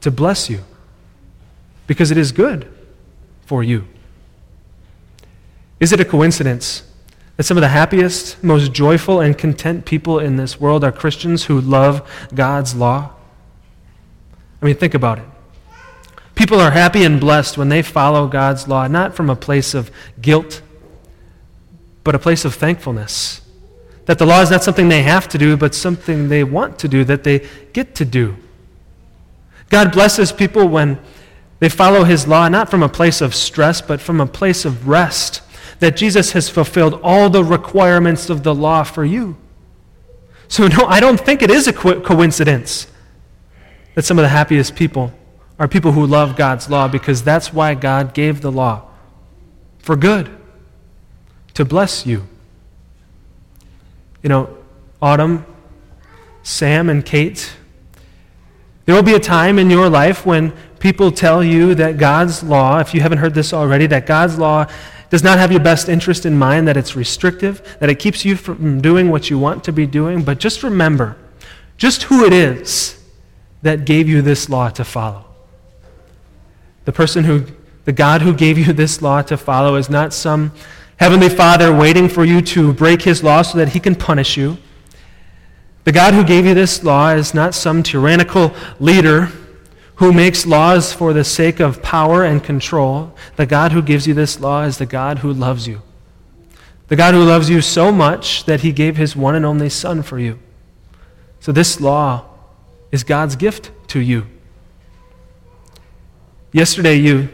to 0.00 0.10
bless 0.10 0.48
you 0.48 0.60
because 1.86 2.10
it 2.10 2.16
is 2.16 2.32
good 2.32 2.68
for 3.44 3.62
you. 3.62 3.86
Is 5.80 5.92
it 5.92 6.00
a 6.00 6.04
coincidence 6.04 6.82
that 7.38 7.44
some 7.44 7.56
of 7.56 7.60
the 7.60 7.68
happiest, 7.68 8.42
most 8.42 8.72
joyful, 8.72 9.20
and 9.20 9.38
content 9.38 9.84
people 9.84 10.18
in 10.18 10.36
this 10.36 10.60
world 10.60 10.82
are 10.82 10.90
Christians 10.90 11.44
who 11.44 11.60
love 11.60 12.28
God's 12.34 12.74
law? 12.74 13.12
I 14.60 14.66
mean, 14.66 14.74
think 14.74 14.92
about 14.92 15.20
it. 15.20 15.24
People 16.34 16.58
are 16.58 16.72
happy 16.72 17.04
and 17.04 17.20
blessed 17.20 17.56
when 17.56 17.68
they 17.68 17.80
follow 17.80 18.26
God's 18.26 18.66
law, 18.66 18.88
not 18.88 19.14
from 19.14 19.30
a 19.30 19.36
place 19.36 19.72
of 19.72 19.92
guilt, 20.20 20.62
but 22.02 22.16
a 22.16 22.18
place 22.18 22.44
of 22.44 22.56
thankfulness. 22.56 23.40
That 24.06 24.18
the 24.18 24.26
law 24.26 24.40
is 24.42 24.50
not 24.50 24.64
something 24.64 24.88
they 24.88 25.02
have 25.02 25.28
to 25.28 25.38
do, 25.38 25.56
but 25.56 25.76
something 25.76 26.28
they 26.28 26.42
want 26.42 26.76
to 26.80 26.88
do, 26.88 27.04
that 27.04 27.22
they 27.22 27.46
get 27.72 27.94
to 27.96 28.04
do. 28.04 28.34
God 29.68 29.92
blesses 29.92 30.32
people 30.32 30.66
when 30.66 30.98
they 31.60 31.68
follow 31.68 32.02
his 32.02 32.26
law, 32.26 32.48
not 32.48 32.68
from 32.68 32.82
a 32.82 32.88
place 32.88 33.20
of 33.20 33.32
stress, 33.32 33.80
but 33.80 34.00
from 34.00 34.20
a 34.20 34.26
place 34.26 34.64
of 34.64 34.88
rest. 34.88 35.42
That 35.80 35.96
Jesus 35.96 36.32
has 36.32 36.48
fulfilled 36.48 37.00
all 37.02 37.30
the 37.30 37.44
requirements 37.44 38.30
of 38.30 38.42
the 38.42 38.54
law 38.54 38.82
for 38.82 39.04
you. 39.04 39.36
So, 40.48 40.66
no, 40.66 40.86
I 40.86 40.98
don't 40.98 41.20
think 41.20 41.42
it 41.42 41.50
is 41.50 41.68
a 41.68 41.72
co- 41.72 42.00
coincidence 42.00 42.86
that 43.94 44.04
some 44.04 44.18
of 44.18 44.22
the 44.22 44.28
happiest 44.28 44.74
people 44.74 45.12
are 45.58 45.68
people 45.68 45.92
who 45.92 46.06
love 46.06 46.36
God's 46.36 46.70
law 46.70 46.88
because 46.88 47.22
that's 47.22 47.52
why 47.52 47.74
God 47.74 48.14
gave 48.14 48.40
the 48.40 48.50
law 48.52 48.88
for 49.88 49.96
good, 49.96 50.30
to 51.54 51.64
bless 51.64 52.04
you. 52.04 52.26
You 54.22 54.28
know, 54.28 54.58
Autumn, 55.00 55.46
Sam, 56.42 56.90
and 56.90 57.04
Kate, 57.04 57.52
there 58.84 58.94
will 58.94 59.02
be 59.02 59.14
a 59.14 59.20
time 59.20 59.58
in 59.58 59.70
your 59.70 59.88
life 59.88 60.26
when 60.26 60.52
people 60.78 61.10
tell 61.10 61.42
you 61.42 61.74
that 61.74 61.98
God's 61.98 62.42
law, 62.42 62.78
if 62.80 62.94
you 62.94 63.00
haven't 63.00 63.18
heard 63.18 63.34
this 63.34 63.52
already, 63.52 63.86
that 63.86 64.06
God's 64.06 64.38
law 64.38 64.66
does 65.10 65.22
not 65.22 65.38
have 65.38 65.50
your 65.50 65.60
best 65.60 65.88
interest 65.88 66.26
in 66.26 66.38
mind, 66.38 66.68
that 66.68 66.76
it's 66.76 66.94
restrictive, 66.94 67.76
that 67.80 67.88
it 67.88 67.98
keeps 67.98 68.24
you 68.24 68.36
from 68.36 68.80
doing 68.80 69.10
what 69.10 69.30
you 69.30 69.38
want 69.38 69.64
to 69.64 69.72
be 69.72 69.86
doing. 69.86 70.22
But 70.22 70.38
just 70.38 70.62
remember 70.62 71.16
just 71.76 72.04
who 72.04 72.24
it 72.24 72.32
is 72.32 73.02
that 73.62 73.84
gave 73.84 74.08
you 74.08 74.20
this 74.20 74.48
law 74.48 74.68
to 74.70 74.84
follow. 74.84 75.24
The 76.84 76.92
person 76.92 77.24
who, 77.24 77.46
the 77.84 77.92
God 77.92 78.22
who 78.22 78.34
gave 78.34 78.58
you 78.58 78.72
this 78.72 79.00
law 79.00 79.22
to 79.22 79.36
follow 79.36 79.76
is 79.76 79.88
not 79.88 80.12
some 80.12 80.52
heavenly 80.96 81.28
father 81.28 81.74
waiting 81.74 82.08
for 82.08 82.24
you 82.24 82.40
to 82.42 82.72
break 82.72 83.02
his 83.02 83.22
law 83.22 83.42
so 83.42 83.58
that 83.58 83.70
he 83.70 83.80
can 83.80 83.94
punish 83.94 84.36
you. 84.36 84.58
The 85.84 85.92
God 85.92 86.12
who 86.12 86.24
gave 86.24 86.44
you 86.44 86.54
this 86.54 86.84
law 86.84 87.10
is 87.10 87.32
not 87.32 87.54
some 87.54 87.82
tyrannical 87.82 88.54
leader 88.78 89.32
who 89.98 90.12
makes 90.12 90.46
laws 90.46 90.92
for 90.92 91.12
the 91.12 91.24
sake 91.24 91.58
of 91.58 91.82
power 91.82 92.24
and 92.24 92.42
control. 92.42 93.12
The 93.34 93.46
God 93.46 93.72
who 93.72 93.82
gives 93.82 94.06
you 94.06 94.14
this 94.14 94.38
law 94.38 94.62
is 94.62 94.78
the 94.78 94.86
God 94.86 95.18
who 95.18 95.32
loves 95.32 95.66
you. 95.66 95.82
The 96.86 96.94
God 96.94 97.14
who 97.14 97.24
loves 97.24 97.50
you 97.50 97.60
so 97.60 97.90
much 97.90 98.44
that 98.44 98.60
he 98.60 98.70
gave 98.70 98.96
his 98.96 99.16
one 99.16 99.34
and 99.34 99.44
only 99.44 99.68
Son 99.68 100.02
for 100.02 100.18
you. 100.18 100.38
So 101.40 101.50
this 101.50 101.80
law 101.80 102.26
is 102.92 103.02
God's 103.02 103.34
gift 103.34 103.72
to 103.88 103.98
you. 103.98 104.26
Yesterday, 106.52 106.94
you 106.94 107.28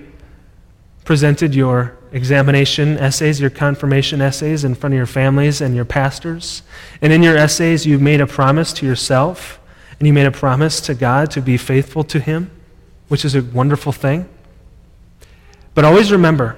presented 1.04 1.54
your 1.54 1.98
examination 2.12 2.96
essays, 2.96 3.40
your 3.40 3.50
confirmation 3.50 4.22
essays 4.22 4.64
in 4.64 4.74
front 4.74 4.94
of 4.94 4.96
your 4.96 5.06
families 5.06 5.60
and 5.60 5.76
your 5.76 5.84
pastors. 5.84 6.62
And 7.02 7.12
in 7.12 7.22
your 7.22 7.36
essays, 7.36 7.84
you 7.84 7.98
made 7.98 8.22
a 8.22 8.26
promise 8.26 8.72
to 8.74 8.86
yourself 8.86 9.60
and 9.98 10.06
you 10.06 10.12
made 10.12 10.26
a 10.26 10.32
promise 10.32 10.80
to 10.82 10.94
God 10.94 11.30
to 11.32 11.40
be 11.40 11.56
faithful 11.56 12.04
to 12.04 12.20
Him, 12.20 12.50
which 13.08 13.24
is 13.24 13.34
a 13.34 13.42
wonderful 13.42 13.92
thing. 13.92 14.28
But 15.74 15.84
always 15.84 16.12
remember 16.12 16.56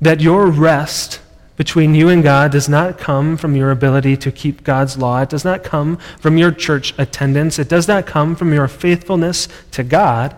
that 0.00 0.20
your 0.20 0.46
rest 0.46 1.20
between 1.56 1.94
you 1.94 2.08
and 2.08 2.22
God 2.22 2.52
does 2.52 2.68
not 2.68 2.98
come 2.98 3.36
from 3.36 3.56
your 3.56 3.70
ability 3.70 4.16
to 4.18 4.30
keep 4.30 4.62
God's 4.62 4.98
law. 4.98 5.22
It 5.22 5.30
does 5.30 5.44
not 5.44 5.64
come 5.64 5.96
from 6.20 6.36
your 6.36 6.52
church 6.52 6.92
attendance. 6.98 7.58
It 7.58 7.68
does 7.68 7.88
not 7.88 8.06
come 8.06 8.36
from 8.36 8.52
your 8.52 8.68
faithfulness 8.68 9.48
to 9.72 9.82
God. 9.82 10.36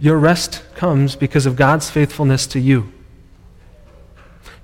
Your 0.00 0.18
rest 0.18 0.62
comes 0.76 1.16
because 1.16 1.46
of 1.46 1.56
God's 1.56 1.90
faithfulness 1.90 2.46
to 2.48 2.60
you. 2.60 2.93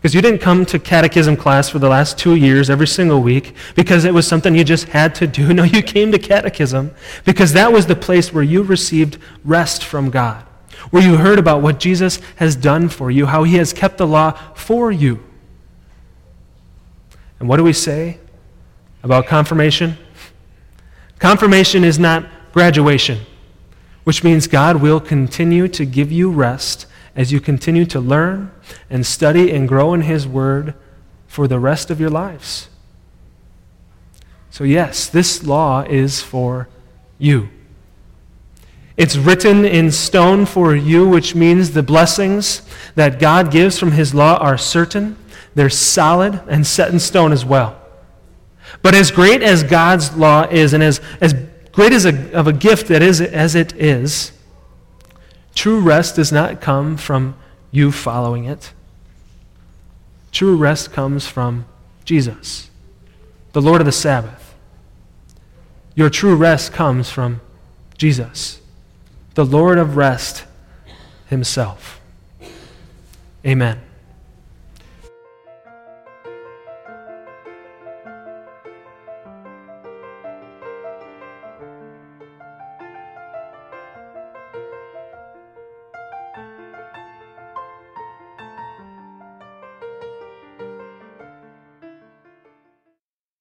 Because 0.01 0.15
you 0.15 0.23
didn't 0.23 0.41
come 0.41 0.65
to 0.67 0.79
catechism 0.79 1.37
class 1.37 1.69
for 1.69 1.79
the 1.79 1.89
last 1.89 2.17
two 2.17 2.35
years 2.35 2.71
every 2.71 2.87
single 2.87 3.21
week 3.21 3.55
because 3.75 4.07
it 4.07 4.15
was 4.15 4.27
something 4.27 4.55
you 4.55 4.65
just 4.65 4.89
had 4.89 5.15
to 5.17 5.27
do. 5.27 5.53
No, 5.55 5.63
you 5.63 5.83
came 5.83 6.11
to 6.13 6.19
catechism 6.19 6.93
because 7.27 7.53
that 7.53 7.71
was 7.71 7.87
the 7.87 7.97
place 7.97 8.33
where 8.33 8.43
you 8.43 8.63
received 8.63 9.19
rest 9.45 9.85
from 9.85 10.11
God, 10.11 10.43
where 10.91 11.03
you 11.03 11.17
heard 11.17 11.39
about 11.39 11.61
what 11.61 11.79
Jesus 11.79 12.19
has 12.37 12.57
done 12.57 12.89
for 12.89 13.11
you, 13.11 13.27
how 13.27 13.43
he 13.43 13.57
has 13.57 13.75
kept 13.75 13.99
the 13.99 14.07
law 14.07 14.33
for 14.55 14.91
you. 14.91 15.23
And 17.39 17.49
what 17.49 17.59
do 17.59 17.65
we 17.65 17.75
say 17.75 18.19
about 19.03 19.27
confirmation? 19.27 19.99
Confirmation 21.19 21.85
is 21.85 21.99
not 21.99 22.27
graduation 22.53 23.19
which 24.05 24.25
means 24.25 24.47
God 24.47 24.83
will 24.83 25.01
continue 25.01 25.69
to 25.69 25.85
give 25.85 26.11
you 26.11 26.31
rest 26.31 26.87
as 27.15 27.33
you 27.33 27.41
continue 27.41 27.85
to 27.87 28.01
learn 28.01 28.51
and 28.89 29.05
study 29.05 29.53
and 29.53 29.69
grow 29.69 29.95
in 29.95 30.03
His 30.03 30.27
Word 30.27 30.75
for 31.27 31.47
the 31.47 31.59
rest 31.59 31.91
of 31.91 32.01
your 32.01 32.11
lives. 32.11 32.69
So, 34.51 34.65
yes, 34.65 35.09
this 35.09 35.45
law 35.45 35.83
is 35.83 36.23
for 36.23 36.69
you. 37.19 37.49
It's 38.97 39.17
written 39.17 39.65
in 39.65 39.91
stone 39.93 40.45
for 40.45 40.75
you, 40.75 41.09
which 41.09 41.35
means 41.35 41.71
the 41.71 41.83
blessings 41.83 42.63
that 42.97 43.19
God 43.19 43.51
gives 43.51 43.79
from 43.79 43.93
His 43.93 44.13
law 44.15 44.37
are 44.37 44.59
certain. 44.59 45.17
they're 45.55 45.71
solid 45.71 46.43
and 46.49 46.67
set 46.67 46.93
in 46.93 47.01
stone 47.01 47.33
as 47.33 47.45
well. 47.45 47.81
But 48.83 48.95
as 48.95 49.11
great 49.11 49.43
as 49.43 49.63
God's 49.63 50.17
law 50.17 50.47
is, 50.51 50.73
and 50.73 50.83
as, 50.83 51.01
as 51.21 51.35
great 51.73 51.93
as 51.93 52.05
a, 52.05 52.33
of 52.33 52.47
a 52.47 52.53
gift 52.53 52.89
that 52.89 53.03
is 53.03 53.21
as 53.21 53.55
it 53.55 53.73
is, 53.75 54.33
true 55.55 55.81
rest 55.81 56.17
does 56.17 56.31
not 56.31 56.61
come 56.61 56.97
from 56.97 57.37
you 57.71 57.93
following 57.93 58.45
it. 58.45 58.73
True 60.33 60.57
rest 60.57 60.93
comes 60.93 61.27
from 61.27 61.67
Jesus, 62.05 62.71
the 63.53 63.63
Lord 63.63 63.81
of 63.81 63.85
the 63.85 63.93
Sabbath. 63.93 64.55
Your 65.95 66.11
true 66.11 66.37
rest 66.37 66.73
comes 66.73 67.11
from 67.11 67.41
Jesus, 67.99 68.61
the 69.35 69.45
Lord 69.45 69.79
of 69.79 69.97
rest 69.97 70.45
himself. 71.29 72.01
Amen. 73.45 73.81